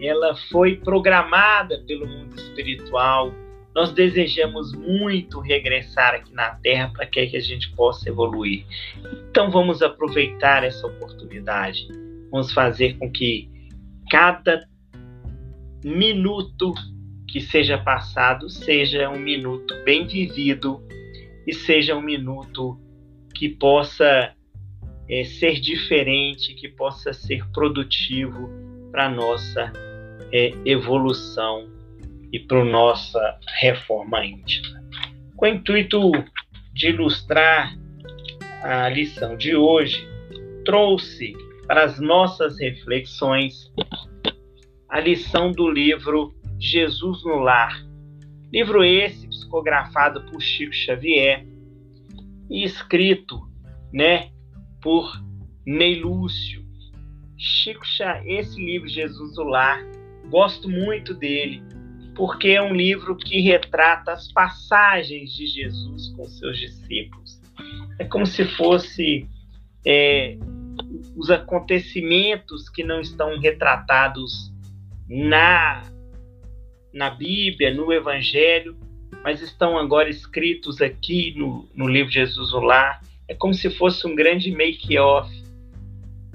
ela 0.00 0.34
foi 0.50 0.76
programada 0.76 1.78
pelo 1.86 2.06
mundo 2.06 2.34
espiritual, 2.34 3.32
nós 3.74 3.92
desejamos 3.92 4.72
muito 4.74 5.40
regressar 5.40 6.14
aqui 6.14 6.32
na 6.34 6.50
Terra 6.56 6.90
para 6.92 7.06
que 7.06 7.20
a 7.20 7.40
gente 7.40 7.70
possa 7.74 8.08
evoluir. 8.08 8.66
Então 9.30 9.50
vamos 9.50 9.82
aproveitar 9.82 10.62
essa 10.62 10.86
oportunidade. 10.86 11.88
Vamos 12.30 12.52
fazer 12.52 12.98
com 12.98 13.10
que 13.10 13.50
cada 14.10 14.66
minuto 15.84 16.74
que 17.26 17.40
seja 17.40 17.78
passado 17.78 18.50
seja 18.50 19.08
um 19.08 19.18
minuto 19.18 19.74
bem 19.84 20.06
vivido 20.06 20.82
e 21.46 21.54
seja 21.54 21.96
um 21.96 22.02
minuto 22.02 22.78
que 23.34 23.48
possa 23.48 24.34
é, 25.08 25.24
ser 25.24 25.58
diferente, 25.58 26.54
que 26.54 26.68
possa 26.68 27.12
ser 27.12 27.48
produtivo 27.52 28.50
para 28.90 29.06
a 29.06 29.10
nossa 29.10 29.72
é, 30.30 30.52
evolução 30.66 31.71
e 32.32 32.40
para 32.40 32.64
nossa 32.64 33.38
reforma 33.60 34.24
íntima. 34.24 34.82
Com 35.36 35.46
o 35.46 35.48
intuito 35.48 36.10
de 36.72 36.88
ilustrar 36.88 37.76
a 38.62 38.88
lição 38.88 39.36
de 39.36 39.54
hoje, 39.54 40.08
trouxe 40.64 41.34
para 41.66 41.84
as 41.84 42.00
nossas 42.00 42.58
reflexões 42.58 43.70
a 44.88 45.00
lição 45.00 45.52
do 45.52 45.70
livro 45.70 46.34
Jesus 46.58 47.22
no 47.24 47.38
Lar. 47.38 47.84
Livro 48.52 48.84
esse 48.84 49.26
psicografado 49.28 50.22
por 50.24 50.40
Chico 50.40 50.72
Xavier 50.72 51.46
e 52.50 52.64
escrito, 52.64 53.40
né, 53.92 54.30
por 54.80 55.12
Ney 55.66 56.00
Lúcio. 56.00 56.62
Chico, 57.36 57.84
esse 58.24 58.62
livro 58.62 58.88
Jesus 58.88 59.36
no 59.36 59.44
Lar, 59.44 59.82
gosto 60.30 60.68
muito 60.68 61.14
dele 61.14 61.62
porque 62.14 62.48
é 62.48 62.62
um 62.62 62.74
livro 62.74 63.16
que 63.16 63.40
retrata 63.40 64.12
as 64.12 64.30
passagens 64.32 65.32
de 65.32 65.46
Jesus 65.46 66.08
com 66.16 66.24
seus 66.26 66.58
discípulos. 66.58 67.40
É 67.98 68.04
como 68.04 68.26
se 68.26 68.44
fosse 68.44 69.26
é, 69.86 70.36
os 71.16 71.30
acontecimentos 71.30 72.68
que 72.68 72.82
não 72.82 73.00
estão 73.00 73.38
retratados 73.38 74.52
na, 75.08 75.82
na 76.92 77.10
Bíblia, 77.10 77.74
no 77.74 77.92
Evangelho, 77.92 78.76
mas 79.22 79.40
estão 79.40 79.78
agora 79.78 80.08
escritos 80.08 80.80
aqui 80.80 81.34
no, 81.36 81.68
no 81.74 81.86
livro 81.86 82.10
Jesus 82.10 82.52
Olá. 82.52 83.00
É 83.28 83.34
como 83.34 83.54
se 83.54 83.70
fosse 83.70 84.06
um 84.06 84.14
grande 84.14 84.50
make-off 84.50 85.30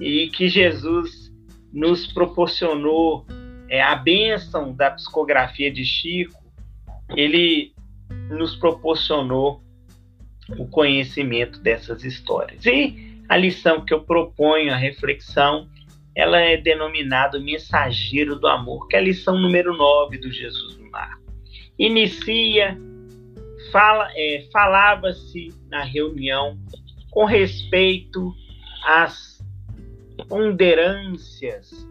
e 0.00 0.28
que 0.28 0.48
Jesus 0.48 1.32
nos 1.72 2.06
proporcionou 2.06 3.26
é, 3.68 3.82
a 3.82 3.94
bênção 3.94 4.72
da 4.74 4.90
psicografia 4.90 5.70
de 5.70 5.84
Chico, 5.84 6.42
ele 7.14 7.72
nos 8.30 8.56
proporcionou 8.56 9.62
o 10.56 10.66
conhecimento 10.66 11.60
dessas 11.60 12.04
histórias. 12.04 12.64
E 12.64 13.22
a 13.28 13.36
lição 13.36 13.84
que 13.84 13.92
eu 13.92 14.02
proponho, 14.02 14.72
a 14.72 14.76
reflexão, 14.76 15.68
ela 16.14 16.40
é 16.40 16.56
denominada 16.56 17.38
Mensageiro 17.38 18.36
do 18.36 18.46
Amor, 18.46 18.88
que 18.88 18.96
é 18.96 18.98
a 18.98 19.02
lição 19.02 19.38
número 19.38 19.76
9 19.76 20.18
do 20.18 20.32
Jesus 20.32 20.78
no 20.78 20.90
Mar. 20.90 21.18
Inicia, 21.78 22.76
fala, 23.70 24.08
é, 24.14 24.48
falava-se 24.50 25.54
na 25.70 25.84
reunião 25.84 26.58
com 27.10 27.24
respeito 27.24 28.34
às 28.84 29.38
ponderâncias 30.28 31.86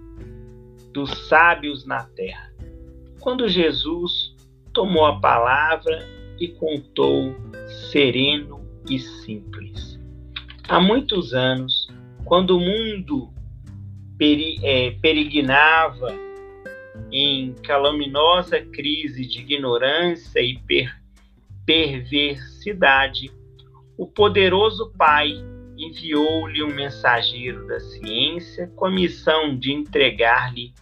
dos 0.97 1.27
sábios 1.27 1.85
na 1.85 2.05
terra. 2.05 2.51
Quando 3.19 3.47
Jesus 3.47 4.35
tomou 4.73 5.05
a 5.05 5.19
palavra 5.19 6.03
e 6.39 6.47
contou 6.47 7.35
sereno 7.91 8.67
e 8.89 8.97
simples. 8.97 9.99
Há 10.67 10.79
muitos 10.79 11.35
anos, 11.35 11.87
quando 12.25 12.57
o 12.57 12.59
mundo 12.59 13.31
peri, 14.17 14.57
é, 14.63 14.89
perignava 14.99 16.15
em 17.11 17.53
caluminosa 17.53 18.59
crise 18.59 19.23
de 19.27 19.41
ignorância 19.41 20.39
e 20.39 20.57
per, 20.65 20.99
perversidade, 21.63 23.29
o 23.95 24.07
poderoso 24.07 24.91
Pai 24.97 25.29
enviou-lhe 25.77 26.63
um 26.63 26.73
mensageiro 26.73 27.67
da 27.67 27.79
ciência 27.79 28.65
com 28.75 28.87
a 28.87 28.91
missão 28.91 29.55
de 29.55 29.71
entregar-lhe 29.71 30.73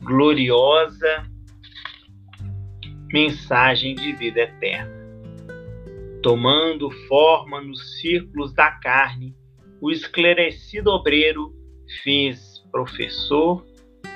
gloriosa 0.00 1.26
mensagem 3.12 3.94
de 3.94 4.12
vida 4.12 4.40
eterna. 4.40 4.98
Tomando 6.22 6.90
forma 7.06 7.60
nos 7.60 8.00
círculos 8.00 8.52
da 8.52 8.70
carne, 8.70 9.34
o 9.80 9.90
esclarecido 9.90 10.90
obreiro 10.90 11.54
fez 12.02 12.58
professor 12.70 13.64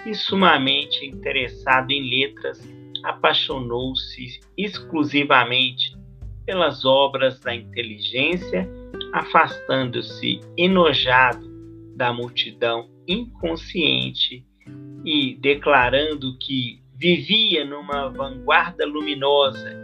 e, 0.04 0.14
sumamente 0.14 1.06
interessado 1.06 1.90
em 1.90 2.08
letras, 2.08 2.60
apaixonou-se 3.04 4.40
exclusivamente 4.56 5.96
pelas 6.44 6.84
obras 6.84 7.40
da 7.40 7.54
inteligência, 7.54 8.68
afastando-se 9.12 10.40
enojado 10.56 11.50
da 11.96 12.12
multidão 12.12 12.90
inconsciente 13.06 14.44
e 15.04 15.34
declarando 15.40 16.36
que 16.38 16.80
vivia 16.94 17.64
numa 17.64 18.08
vanguarda 18.08 18.86
luminosa, 18.86 19.76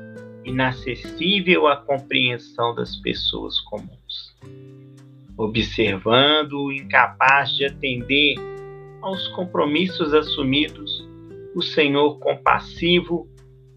inacessível 0.44 1.66
à 1.66 1.76
compreensão 1.76 2.74
das 2.74 2.96
pessoas 2.96 3.58
comuns. 3.60 4.36
Observando-o 5.36 6.72
incapaz 6.72 7.50
de 7.56 7.64
atender 7.64 8.36
aos 9.02 9.28
compromissos 9.28 10.14
assumidos, 10.14 11.06
o 11.54 11.62
Senhor 11.62 12.18
compassivo 12.18 13.28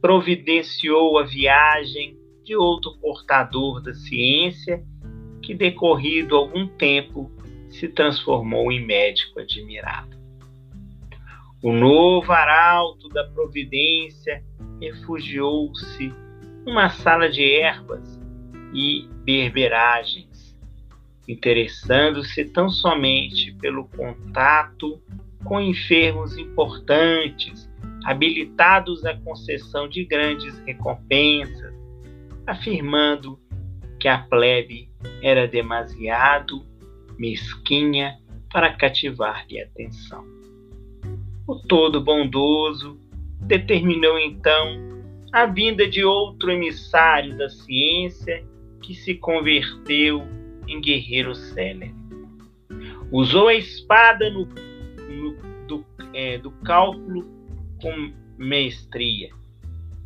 providenciou 0.01 1.17
a 1.19 1.23
viagem 1.23 2.17
de 2.43 2.55
outro 2.55 2.97
portador 2.99 3.81
da 3.81 3.93
ciência 3.93 4.83
que, 5.41 5.53
decorrido 5.53 6.35
algum 6.35 6.67
tempo, 6.67 7.31
se 7.69 7.87
transformou 7.87 8.71
em 8.71 8.85
médico 8.85 9.39
admirado. 9.39 10.20
O 11.63 11.71
novo 11.71 12.31
arauto 12.31 13.07
da 13.09 13.23
providência 13.23 14.43
refugiou-se 14.81 16.11
numa 16.65 16.89
sala 16.89 17.29
de 17.29 17.43
ervas 17.59 18.19
e 18.73 19.07
berberagens, 19.23 20.57
interessando-se 21.27 22.45
tão 22.45 22.67
somente 22.67 23.53
pelo 23.61 23.87
contato 23.89 24.99
com 25.43 25.61
enfermos 25.61 26.35
importantes, 26.35 27.69
habilitados 28.05 29.05
à 29.05 29.15
concessão 29.17 29.87
de 29.87 30.03
grandes 30.03 30.57
recompensas, 30.65 31.75
afirmando 32.47 33.39
que 33.99 34.07
a 34.07 34.17
plebe 34.17 34.89
era 35.21 35.47
demasiado 35.47 36.65
mesquinha 37.19 38.17
para 38.51 38.73
cativar-lhe 38.73 39.61
atenção. 39.61 40.40
O 41.47 41.55
todo 41.55 42.01
bondoso 42.01 42.99
determinou 43.41 44.17
então 44.19 44.79
a 45.33 45.45
vinda 45.45 45.87
de 45.87 46.03
outro 46.03 46.51
emissário 46.51 47.37
da 47.37 47.49
ciência 47.49 48.45
que 48.81 48.93
se 48.93 49.15
converteu 49.15 50.23
em 50.67 50.79
guerreiro 50.79 51.33
célebre. 51.33 51.95
Usou 53.11 53.47
a 53.47 53.55
espada 53.55 54.29
no, 54.29 54.45
no, 54.45 55.67
do, 55.67 55.85
é, 56.13 56.37
do 56.37 56.51
cálculo 56.51 57.23
com 57.81 58.13
mestria. 58.37 59.31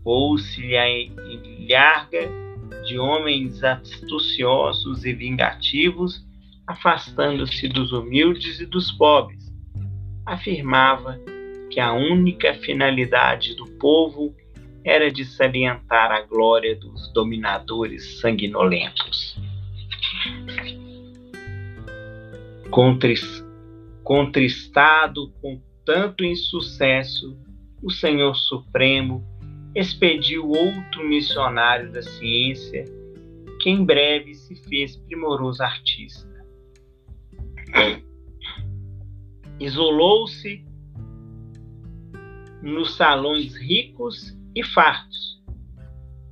Pôs-se-lhe 0.04 0.78
a 0.78 0.86
larga 1.70 2.30
de 2.86 2.98
homens 2.98 3.64
astuciosos 3.64 5.06
e 5.06 5.14
vingativos, 5.14 6.26
afastando-se 6.66 7.68
dos 7.68 7.92
humildes 7.92 8.60
e 8.60 8.66
dos 8.66 8.92
pobres 8.92 9.45
afirmava 10.26 11.20
que 11.70 11.80
a 11.80 11.94
única 11.94 12.54
finalidade 12.56 13.56
do 13.56 13.68
povo 13.78 14.36
era 14.84 15.12
de 15.12 15.26
salientar 15.26 16.12
a 16.12 16.22
glória 16.22 16.76
dos 16.76 17.12
dominadores 17.14 18.20
sanguinolentos. 18.20 19.38
Contristado 24.04 25.32
com 25.42 25.62
tanto 25.86 26.24
insucesso, 26.24 27.38
o 27.82 27.92
Senhor 27.92 28.36
Supremo 28.36 29.24
expediu 29.76 30.50
outro 30.50 31.08
missionário 31.08 31.92
da 31.92 32.02
ciência, 32.02 32.86
que 33.62 33.70
em 33.70 33.84
breve 33.84 34.34
se 34.34 34.56
fez 34.56 34.96
primoroso 34.96 35.62
artista 35.62 36.36
isolou-se 39.60 40.64
nos 42.62 42.96
salões 42.96 43.56
ricos 43.56 44.38
e 44.56 44.64
fartos, 44.64 45.42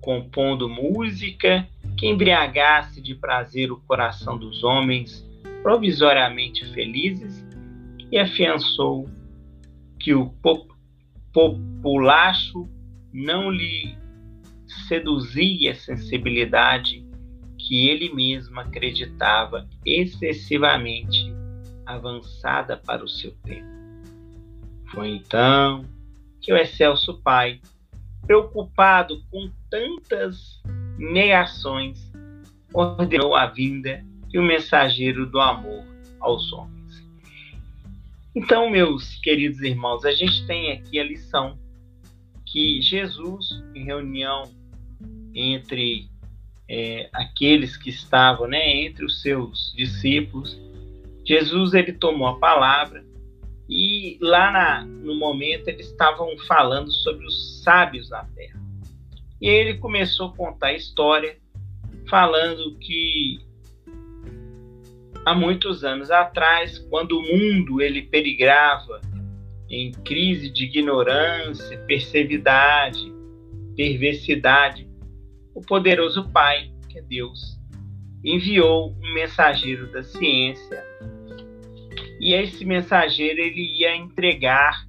compondo 0.01 0.67
música 0.67 1.67
que 1.97 2.07
embriagasse 2.07 3.01
de 3.01 3.15
prazer 3.15 3.71
o 3.71 3.79
coração 3.81 4.37
dos 4.37 4.63
homens 4.63 5.27
provisoriamente 5.61 6.65
felizes 6.73 7.45
e 8.11 8.17
afiançou 8.17 9.07
que 9.99 10.13
o 10.13 10.33
populacho 11.31 12.67
não 13.13 13.49
lhe 13.49 13.95
seduzia 14.87 15.71
a 15.71 15.75
sensibilidade 15.75 17.05
que 17.57 17.87
ele 17.87 18.13
mesmo 18.13 18.59
acreditava 18.59 19.67
excessivamente 19.85 21.33
avançada 21.85 22.77
para 22.77 23.03
o 23.03 23.07
seu 23.07 23.31
tempo. 23.43 23.67
Foi 24.91 25.09
então 25.09 25.85
que 26.41 26.53
o 26.53 26.57
excelso 26.57 27.21
Pai, 27.21 27.59
preocupado 28.25 29.23
com 29.31 29.49
tantas 29.69 30.61
negações, 30.97 32.11
ordenou 32.73 33.35
a 33.35 33.47
vinda 33.47 34.03
de 34.27 34.39
um 34.39 34.45
mensageiro 34.45 35.25
do 35.25 35.39
amor 35.39 35.83
aos 36.19 36.51
homens. 36.51 36.83
Então, 38.35 38.69
meus 38.69 39.15
queridos 39.17 39.61
irmãos, 39.61 40.03
a 40.05 40.11
gente 40.11 40.45
tem 40.47 40.71
aqui 40.71 40.99
a 40.99 41.03
lição 41.03 41.57
que 42.45 42.81
Jesus, 42.81 43.63
em 43.75 43.83
reunião 43.83 44.43
entre 45.35 46.09
é, 46.67 47.09
aqueles 47.13 47.77
que 47.77 47.89
estavam, 47.89 48.47
né, 48.47 48.83
entre 48.83 49.05
os 49.05 49.21
seus 49.21 49.73
discípulos, 49.75 50.59
Jesus 51.25 51.73
ele 51.73 51.93
tomou 51.93 52.27
a 52.27 52.39
palavra 52.39 53.05
e 53.69 54.17
lá 54.21 54.51
na, 54.51 54.85
no 54.85 55.15
momento 55.15 55.67
eles 55.67 55.87
estavam 55.87 56.37
falando 56.47 56.91
sobre 56.91 57.25
os 57.25 57.63
sábios 57.63 58.09
na 58.09 58.23
terra. 58.25 58.61
E 59.41 59.47
ele 59.47 59.77
começou 59.77 60.29
a 60.29 60.35
contar 60.35 60.67
a 60.67 60.73
história 60.73 61.37
falando 62.09 62.77
que 62.77 63.39
há 65.25 65.33
muitos 65.33 65.83
anos 65.83 66.11
atrás, 66.11 66.79
quando 66.89 67.17
o 67.17 67.21
mundo 67.21 67.81
ele 67.81 68.03
perigrava 68.03 69.01
em 69.69 69.91
crise 69.91 70.49
de 70.49 70.65
ignorância, 70.65 71.77
perseveridade, 71.87 73.11
perversidade, 73.75 74.87
o 75.55 75.61
poderoso 75.61 76.29
Pai, 76.29 76.71
que 76.89 76.99
é 76.99 77.01
Deus, 77.01 77.59
enviou 78.23 78.95
um 79.01 79.13
mensageiro 79.13 79.91
da 79.91 80.03
ciência 80.03 80.83
e 82.19 82.33
esse 82.33 82.63
mensageiro 82.63 83.41
ele 83.41 83.79
ia 83.79 83.95
entregar 83.95 84.87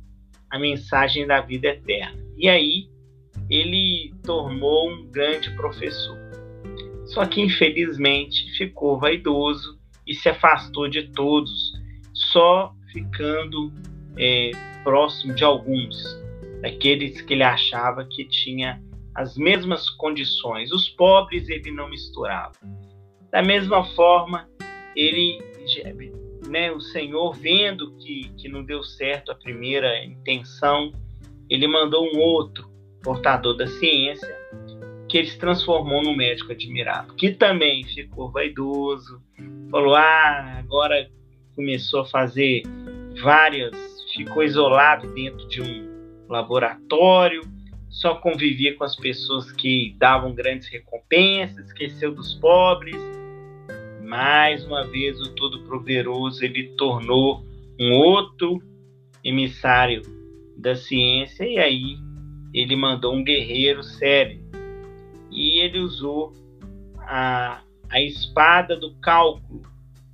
a 0.49 0.59
mensagem 0.59 1.27
da 1.27 1.40
vida 1.40 1.66
eterna. 1.66 2.23
E 2.38 2.49
aí 2.49 2.88
ele 3.51 4.14
tornou 4.23 4.90
um 4.90 5.07
grande 5.11 5.51
professor. 5.57 6.16
Só 7.07 7.27
que 7.27 7.40
infelizmente 7.40 8.57
ficou 8.57 8.99
vaidoso 8.99 9.79
e 10.07 10.14
se 10.14 10.29
afastou 10.29 10.88
de 10.88 11.09
todos, 11.09 11.73
só 12.12 12.73
ficando 12.92 13.73
é, 14.16 14.53
próximo 14.85 15.35
de 15.35 15.42
alguns, 15.42 15.97
daqueles 16.62 17.20
que 17.20 17.35
ele 17.35 17.42
achava 17.42 18.05
que 18.05 18.25
tinha 18.27 18.81
as 19.14 19.37
mesmas 19.37 19.90
condições. 19.90 20.70
Os 20.70 20.88
pobres 20.88 21.49
ele 21.49 21.73
não 21.73 21.90
misturava. 21.90 22.55
Da 23.35 23.42
mesma 23.42 23.83
forma, 23.97 24.49
ele 24.94 25.40
né, 26.49 26.70
o 26.70 26.81
Senhor, 26.81 27.35
vendo 27.35 27.90
que, 27.97 28.31
que 28.38 28.49
não 28.49 28.62
deu 28.62 28.85
certo 28.85 29.33
a 29.33 29.35
primeira 29.35 30.05
intenção, 30.05 30.92
ele 31.51 31.66
mandou 31.66 32.07
um 32.14 32.20
outro 32.20 32.70
portador 33.03 33.57
da 33.57 33.66
ciência, 33.66 34.38
que 35.09 35.18
ele 35.18 35.27
se 35.27 35.37
transformou 35.37 36.01
num 36.01 36.14
médico 36.14 36.53
admirado, 36.53 37.12
que 37.14 37.33
também 37.33 37.83
ficou 37.83 38.31
vaidoso, 38.31 39.20
falou: 39.68 39.97
ah, 39.97 40.59
agora 40.61 41.11
começou 41.57 42.03
a 42.03 42.07
fazer 42.07 42.62
várias, 43.20 43.75
ficou 44.14 44.44
isolado 44.44 45.12
dentro 45.12 45.44
de 45.49 45.61
um 45.61 46.29
laboratório, 46.29 47.42
só 47.90 48.14
convivia 48.14 48.77
com 48.77 48.85
as 48.85 48.94
pessoas 48.94 49.51
que 49.51 49.97
davam 49.99 50.33
grandes 50.33 50.68
recompensas, 50.68 51.66
esqueceu 51.66 52.14
dos 52.14 52.35
pobres. 52.35 53.23
Mais 54.14 54.64
uma 54.64 54.85
vez, 54.85 55.20
o 55.20 55.35
Todo-Poderoso 55.35 56.44
ele 56.44 56.68
tornou 56.77 57.44
um 57.81 57.94
outro 57.94 58.62
emissário 59.24 60.03
da 60.57 60.77
ciência 60.77 61.42
e 61.42 61.59
aí 61.59 61.98
ele 62.53 62.77
mandou 62.77 63.12
um 63.12 63.24
guerreiro 63.24 63.83
sério 63.83 64.40
e 65.33 65.59
ele 65.59 65.81
usou 65.81 66.33
a, 67.00 67.61
a 67.90 68.00
espada 68.00 68.77
do 68.77 68.94
cálculo 69.00 69.62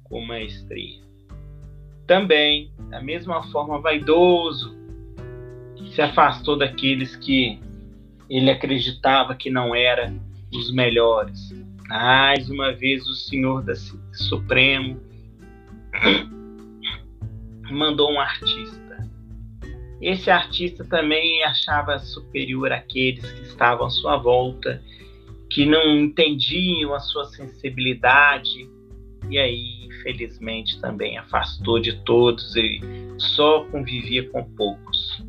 com 0.04 0.24
maestria. 0.24 1.02
Também, 2.06 2.72
da 2.88 3.02
mesma 3.02 3.42
forma, 3.52 3.82
vaidoso, 3.82 4.74
se 5.94 6.00
afastou 6.00 6.56
daqueles 6.56 7.16
que 7.16 7.60
ele 8.30 8.50
acreditava 8.50 9.34
que 9.34 9.50
não 9.50 9.74
eram 9.74 10.18
os 10.50 10.72
melhores. 10.72 11.50
Mais 11.90 12.48
uma 12.48 12.72
vez, 12.72 13.04
o 13.08 13.14
Senhor 13.14 13.64
da 13.64 13.74
Supremo 14.12 15.02
mandou 17.68 18.12
um 18.12 18.20
artista. 18.20 19.10
Esse 20.00 20.30
artista 20.30 20.84
também 20.84 21.42
achava 21.42 21.98
superior 21.98 22.70
àqueles 22.70 23.28
que 23.32 23.42
estavam 23.42 23.88
à 23.88 23.90
sua 23.90 24.16
volta 24.16 24.80
que 25.50 25.66
não 25.66 25.98
entendiam 25.98 26.94
a 26.94 27.00
sua 27.00 27.24
sensibilidade 27.24 28.70
e 29.28 29.36
aí 29.36 29.86
infelizmente 29.86 30.80
também 30.80 31.18
afastou 31.18 31.80
de 31.80 32.00
todos 32.04 32.54
e 32.54 32.80
só 33.18 33.64
convivia 33.64 34.30
com 34.30 34.44
poucos. 34.54 35.24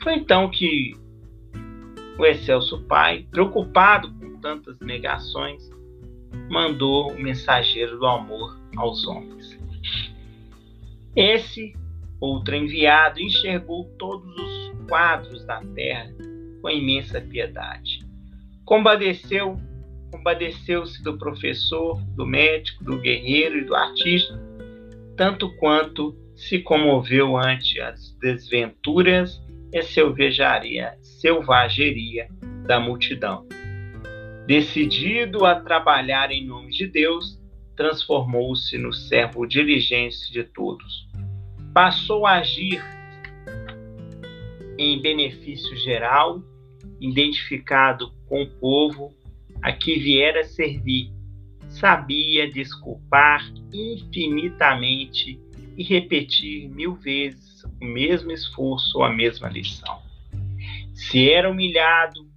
Foi 0.00 0.14
então 0.14 0.48
que 0.48 0.96
o 2.16 2.24
excelso 2.24 2.84
pai, 2.84 3.26
preocupado 3.32 4.12
com 4.12 4.38
tantas 4.38 4.78
negações, 4.78 5.71
mandou 6.48 7.12
o 7.12 7.20
mensageiro 7.20 7.98
do 7.98 8.06
amor 8.06 8.58
aos 8.76 9.06
homens. 9.06 9.58
Esse 11.14 11.74
outro 12.20 12.54
enviado 12.54 13.20
enxergou 13.20 13.84
todos 13.98 14.34
os 14.36 14.88
quadros 14.88 15.44
da 15.44 15.60
terra 15.74 16.12
com 16.60 16.70
imensa 16.70 17.20
piedade 17.20 18.12
Compadeceu, 18.64 19.60
compadeceu-se 20.10 21.02
do 21.02 21.18
professor, 21.18 22.00
do 22.16 22.24
médico, 22.24 22.84
do 22.84 22.98
guerreiro 22.98 23.58
e 23.58 23.64
do 23.64 23.74
artista, 23.74 24.40
tanto 25.16 25.54
quanto 25.56 26.16
se 26.34 26.60
comoveu 26.60 27.36
ante 27.36 27.80
as 27.80 28.16
desventuras 28.20 29.42
e 29.72 29.82
selvageria, 29.82 30.94
selvageria 31.02 32.28
da 32.66 32.78
multidão. 32.78 33.46
Decidido 34.46 35.44
a 35.44 35.60
trabalhar 35.60 36.32
em 36.32 36.44
nome 36.44 36.72
de 36.72 36.86
Deus, 36.86 37.40
transformou-se 37.76 38.76
no 38.76 38.92
servo 38.92 39.46
diligente 39.46 40.32
de 40.32 40.42
todos. 40.42 41.08
Passou 41.72 42.26
a 42.26 42.38
agir 42.38 42.82
em 44.76 45.00
benefício 45.00 45.76
geral, 45.76 46.42
identificado 47.00 48.12
com 48.28 48.42
o 48.42 48.50
povo 48.50 49.14
a 49.62 49.72
que 49.72 49.98
viera 49.98 50.42
servir, 50.42 51.12
sabia 51.68 52.50
desculpar 52.50 53.48
infinitamente 53.72 55.40
e 55.76 55.84
repetir 55.84 56.68
mil 56.68 56.94
vezes 56.96 57.64
o 57.80 57.84
mesmo 57.84 58.32
esforço 58.32 58.98
ou 58.98 59.04
a 59.04 59.12
mesma 59.12 59.48
lição. 59.48 60.02
Se 60.94 61.30
era 61.30 61.48
humilhado 61.48 62.28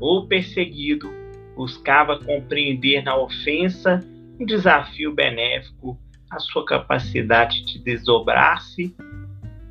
ou 0.00 0.26
perseguido, 0.26 1.21
buscava 1.56 2.18
compreender 2.18 3.02
na 3.02 3.16
ofensa 3.16 4.00
um 4.38 4.46
desafio 4.46 5.14
benéfico 5.14 5.98
à 6.30 6.38
sua 6.38 6.64
capacidade 6.64 7.64
de 7.64 7.78
desdobrar-se 7.78 8.94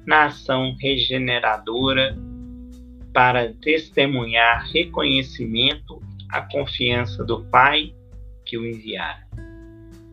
na 0.06 0.26
ação 0.26 0.76
regeneradora 0.80 2.18
para 3.14 3.54
testemunhar 3.54 4.70
reconhecimento 4.72 6.02
à 6.30 6.42
confiança 6.42 7.24
do 7.24 7.44
Pai 7.46 7.94
que 8.46 8.58
o 8.58 8.66
enviara. 8.66 9.28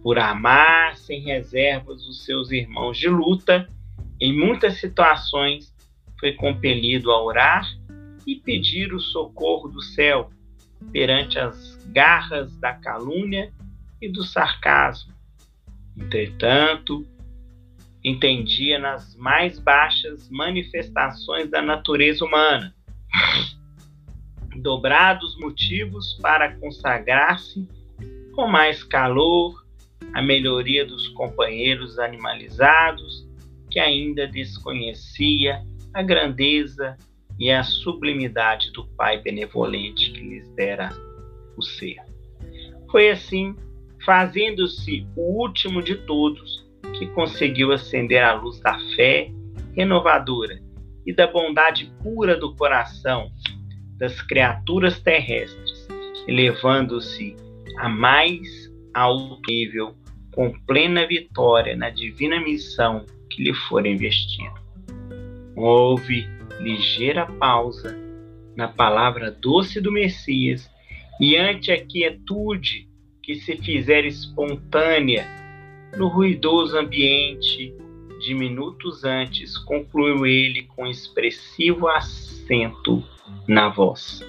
Por 0.02 0.18
amar 0.18 0.96
sem 0.96 1.20
reservas 1.20 2.06
os 2.06 2.24
seus 2.24 2.50
irmãos 2.50 2.96
de 2.96 3.08
luta, 3.08 3.68
em 4.20 4.36
muitas 4.36 4.80
situações 4.80 5.74
foi 6.18 6.32
compelido 6.32 7.10
a 7.10 7.22
orar 7.22 7.66
e 8.26 8.36
pedir 8.36 8.92
o 8.92 9.00
socorro 9.00 9.68
do 9.68 9.80
céu 9.80 10.30
perante 10.92 11.38
as 11.38 11.76
garras 11.86 12.56
da 12.58 12.72
calúnia 12.72 13.52
e 14.00 14.08
do 14.08 14.22
sarcasmo. 14.22 15.12
Entretanto, 15.96 17.06
entendia 18.04 18.78
nas 18.78 19.16
mais 19.16 19.58
baixas 19.58 20.28
manifestações 20.30 21.50
da 21.50 21.60
natureza 21.60 22.24
humana 22.24 22.74
dobrados 24.60 25.38
motivos 25.38 26.18
para 26.20 26.56
consagrar-se 26.56 27.68
com 28.34 28.46
mais 28.46 28.82
calor 28.82 29.64
à 30.12 30.22
melhoria 30.22 30.84
dos 30.84 31.08
companheiros 31.08 31.98
animalizados 31.98 33.26
que 33.70 33.78
ainda 33.78 34.26
desconhecia 34.26 35.62
a 35.92 36.02
grandeza 36.02 36.96
e 37.38 37.50
a 37.50 37.62
sublimidade 37.62 38.72
do 38.72 38.86
Pai 38.96 39.20
benevolente 39.22 40.10
que 40.10 40.20
lhes 40.20 40.48
dera 40.54 40.90
o 41.56 41.62
ser. 41.62 41.96
Foi 42.90 43.10
assim, 43.10 43.54
fazendo-se 44.04 45.06
o 45.16 45.40
último 45.40 45.82
de 45.82 45.94
todos, 45.94 46.66
que 46.98 47.06
conseguiu 47.08 47.72
acender 47.72 48.22
a 48.22 48.32
luz 48.32 48.60
da 48.60 48.78
fé 48.96 49.30
renovadora 49.74 50.60
e 51.06 51.14
da 51.14 51.26
bondade 51.26 51.92
pura 52.02 52.36
do 52.36 52.54
coração 52.56 53.30
das 53.98 54.20
criaturas 54.22 55.00
terrestres, 55.00 55.88
elevando-se 56.26 57.36
a 57.78 57.88
mais 57.88 58.72
alto 58.94 59.40
nível 59.46 59.94
com 60.34 60.52
plena 60.66 61.06
vitória 61.06 61.76
na 61.76 61.90
divina 61.90 62.40
missão 62.40 63.04
que 63.30 63.42
lhe 63.42 63.54
for 63.54 63.86
investido. 63.86 64.54
Houve 65.56 66.37
ligeira 66.58 67.26
pausa 67.26 67.96
na 68.56 68.68
palavra 68.68 69.30
doce 69.30 69.80
do 69.80 69.92
Messias 69.92 70.68
e 71.20 71.36
ante 71.36 71.70
a 71.70 71.84
quietude 71.84 72.88
que 73.22 73.36
se 73.36 73.56
fizer 73.56 74.04
espontânea 74.04 75.26
no 75.96 76.08
ruidoso 76.08 76.78
ambiente 76.78 77.74
de 78.20 78.34
minutos 78.34 79.04
antes, 79.04 79.56
concluiu 79.58 80.26
ele 80.26 80.62
com 80.62 80.86
expressivo 80.86 81.86
acento 81.86 83.02
na 83.46 83.68
voz. 83.68 84.24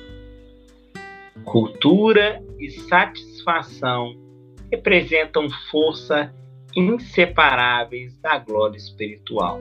Cultura 1.43 2.43
e 2.59 2.69
satisfação 2.69 4.15
representam 4.71 5.49
força 5.71 6.33
inseparáveis 6.75 8.15
da 8.19 8.37
glória 8.37 8.77
espiritual. 8.77 9.59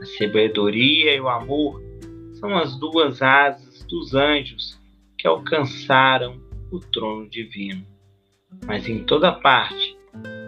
A 0.00 0.06
sabedoria 0.18 1.14
e 1.14 1.20
o 1.20 1.28
amor 1.28 1.81
são 2.42 2.58
as 2.58 2.76
duas 2.76 3.22
asas 3.22 3.84
dos 3.84 4.14
anjos 4.14 4.76
que 5.16 5.28
alcançaram 5.28 6.40
o 6.72 6.80
trono 6.80 7.30
divino. 7.30 7.86
Mas 8.66 8.88
em 8.88 9.04
toda 9.04 9.30
parte, 9.30 9.96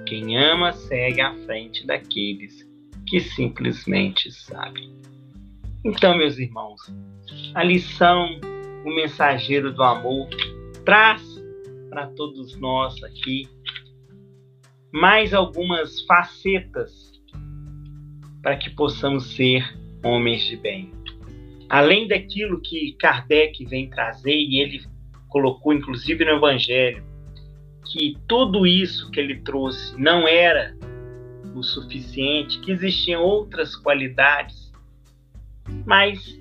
quem 0.05 0.37
ama 0.37 0.73
segue 0.73 1.21
à 1.21 1.33
frente 1.47 1.87
daqueles 1.87 2.69
que 3.07 3.21
simplesmente 3.21 4.33
sabe. 4.33 4.93
Então, 5.85 6.19
meus 6.19 6.37
irmãos, 6.37 6.81
a 7.55 7.63
lição, 7.63 8.41
o 8.85 8.93
mensageiro 8.93 9.73
do 9.73 9.85
amor, 9.85 10.29
traz 10.85 11.23
para 11.89 12.09
todos 12.09 12.59
nós 12.59 13.01
aqui 13.05 13.49
mais 14.93 15.33
algumas 15.33 16.01
facetas 16.01 17.13
para 18.43 18.57
que 18.57 18.71
possamos 18.71 19.37
ser 19.37 19.63
homens 20.03 20.43
de 20.43 20.57
bem. 20.57 21.04
Além 21.69 22.07
daquilo 22.07 22.61
que 22.61 22.93
Kardec 22.93 23.65
vem 23.65 23.89
trazer, 23.89 24.35
e 24.35 24.61
ele 24.61 24.83
colocou 25.29 25.73
inclusive 25.73 26.25
no 26.25 26.33
Evangelho, 26.33 27.05
que 27.91 28.17
tudo 28.27 28.67
isso 28.67 29.11
que 29.11 29.21
ele 29.21 29.41
trouxe 29.41 30.01
não 30.01 30.27
era 30.27 30.77
o 31.55 31.63
suficiente, 31.63 32.59
que 32.61 32.73
existiam 32.73 33.23
outras 33.23 33.77
qualidades, 33.77 34.73
mas 35.87 36.39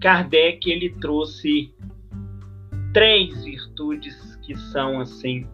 Kardec 0.00 0.70
ele 0.70 0.90
trouxe 1.00 1.72
três 2.92 3.44
virtudes 3.44 4.36
que 4.42 4.56
são 4.56 5.00
assim 5.00 5.46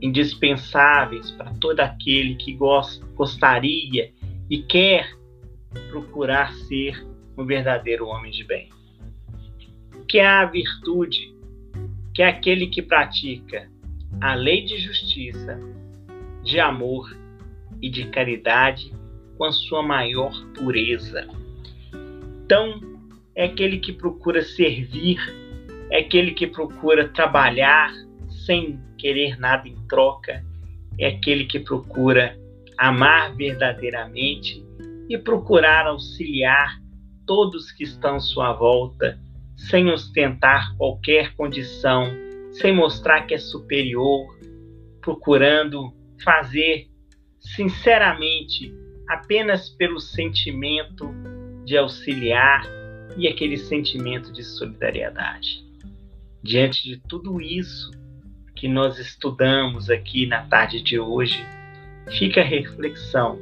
indispensáveis 0.00 1.30
para 1.30 1.54
todo 1.54 1.80
aquele 1.80 2.34
que 2.34 2.52
gost, 2.54 3.00
gostaria 3.14 4.12
e 4.50 4.58
quer 4.58 5.16
procurar 5.90 6.52
ser 6.52 7.06
um 7.42 7.46
verdadeiro 7.46 8.06
homem 8.06 8.30
de 8.30 8.44
bem. 8.44 8.68
Que 10.08 10.18
é 10.18 10.26
a 10.26 10.44
virtude, 10.44 11.34
que 12.14 12.22
é 12.22 12.28
aquele 12.28 12.68
que 12.68 12.80
pratica 12.80 13.68
a 14.20 14.34
lei 14.34 14.64
de 14.64 14.78
justiça, 14.78 15.58
de 16.42 16.60
amor 16.60 17.16
e 17.80 17.90
de 17.90 18.06
caridade 18.06 18.92
com 19.36 19.44
a 19.44 19.52
sua 19.52 19.82
maior 19.82 20.32
pureza. 20.54 21.26
Então, 22.44 22.80
é 23.34 23.44
aquele 23.44 23.78
que 23.78 23.92
procura 23.92 24.42
servir, 24.42 25.18
é 25.90 26.00
aquele 26.00 26.32
que 26.32 26.46
procura 26.46 27.08
trabalhar 27.08 27.92
sem 28.46 28.78
querer 28.98 29.38
nada 29.38 29.68
em 29.68 29.76
troca, 29.88 30.44
é 30.98 31.08
aquele 31.08 31.46
que 31.46 31.58
procura 31.58 32.38
amar 32.78 33.34
verdadeiramente 33.34 34.64
e 35.08 35.16
procurar 35.16 35.86
auxiliar 35.86 36.82
todos 37.26 37.72
que 37.72 37.84
estão 37.84 38.16
à 38.16 38.20
sua 38.20 38.52
volta, 38.52 39.18
sem 39.56 39.90
ostentar 39.90 40.76
qualquer 40.76 41.34
condição, 41.34 42.10
sem 42.52 42.74
mostrar 42.74 43.22
que 43.22 43.34
é 43.34 43.38
superior, 43.38 44.26
procurando 45.00 45.92
fazer 46.22 46.88
sinceramente 47.40 48.72
apenas 49.08 49.68
pelo 49.68 50.00
sentimento 50.00 51.08
de 51.64 51.76
auxiliar 51.76 52.62
e 53.16 53.28
aquele 53.28 53.56
sentimento 53.56 54.32
de 54.32 54.42
solidariedade. 54.42 55.64
Diante 56.42 56.84
de 56.84 56.96
tudo 57.08 57.40
isso 57.40 57.90
que 58.54 58.68
nós 58.68 58.98
estudamos 58.98 59.90
aqui 59.90 60.26
na 60.26 60.46
tarde 60.46 60.80
de 60.80 60.98
hoje, 60.98 61.44
fica 62.18 62.40
a 62.40 62.44
reflexão. 62.44 63.38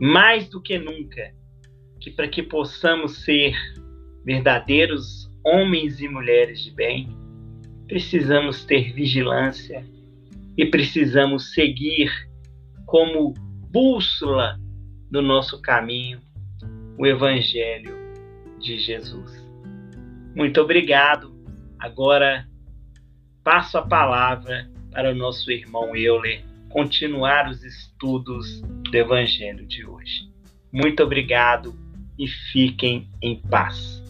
Mais 0.00 0.48
do 0.48 0.60
que 0.60 0.78
nunca, 0.78 1.32
que 2.04 2.10
para 2.10 2.28
que 2.28 2.42
possamos 2.42 3.24
ser 3.24 3.56
verdadeiros 4.26 5.26
homens 5.42 6.00
e 6.00 6.06
mulheres 6.06 6.62
de 6.62 6.70
bem, 6.70 7.08
precisamos 7.88 8.62
ter 8.66 8.92
vigilância 8.92 9.82
e 10.54 10.66
precisamos 10.66 11.54
seguir 11.54 12.12
como 12.84 13.32
bússola 13.70 14.60
do 15.10 15.22
nosso 15.22 15.62
caminho 15.62 16.20
o 16.98 17.06
Evangelho 17.06 17.96
de 18.60 18.76
Jesus. 18.78 19.42
Muito 20.36 20.60
obrigado. 20.60 21.34
Agora 21.78 22.46
passo 23.42 23.78
a 23.78 23.82
palavra 23.82 24.70
para 24.92 25.10
o 25.10 25.14
nosso 25.14 25.50
irmão 25.50 25.96
Euler 25.96 26.44
continuar 26.68 27.48
os 27.48 27.64
estudos 27.64 28.60
do 28.60 28.94
Evangelho 28.94 29.66
de 29.66 29.86
hoje. 29.86 30.30
Muito 30.70 31.02
obrigado 31.02 31.83
e 32.18 32.26
fiquem 32.26 33.08
em 33.22 33.36
paz. 33.36 34.03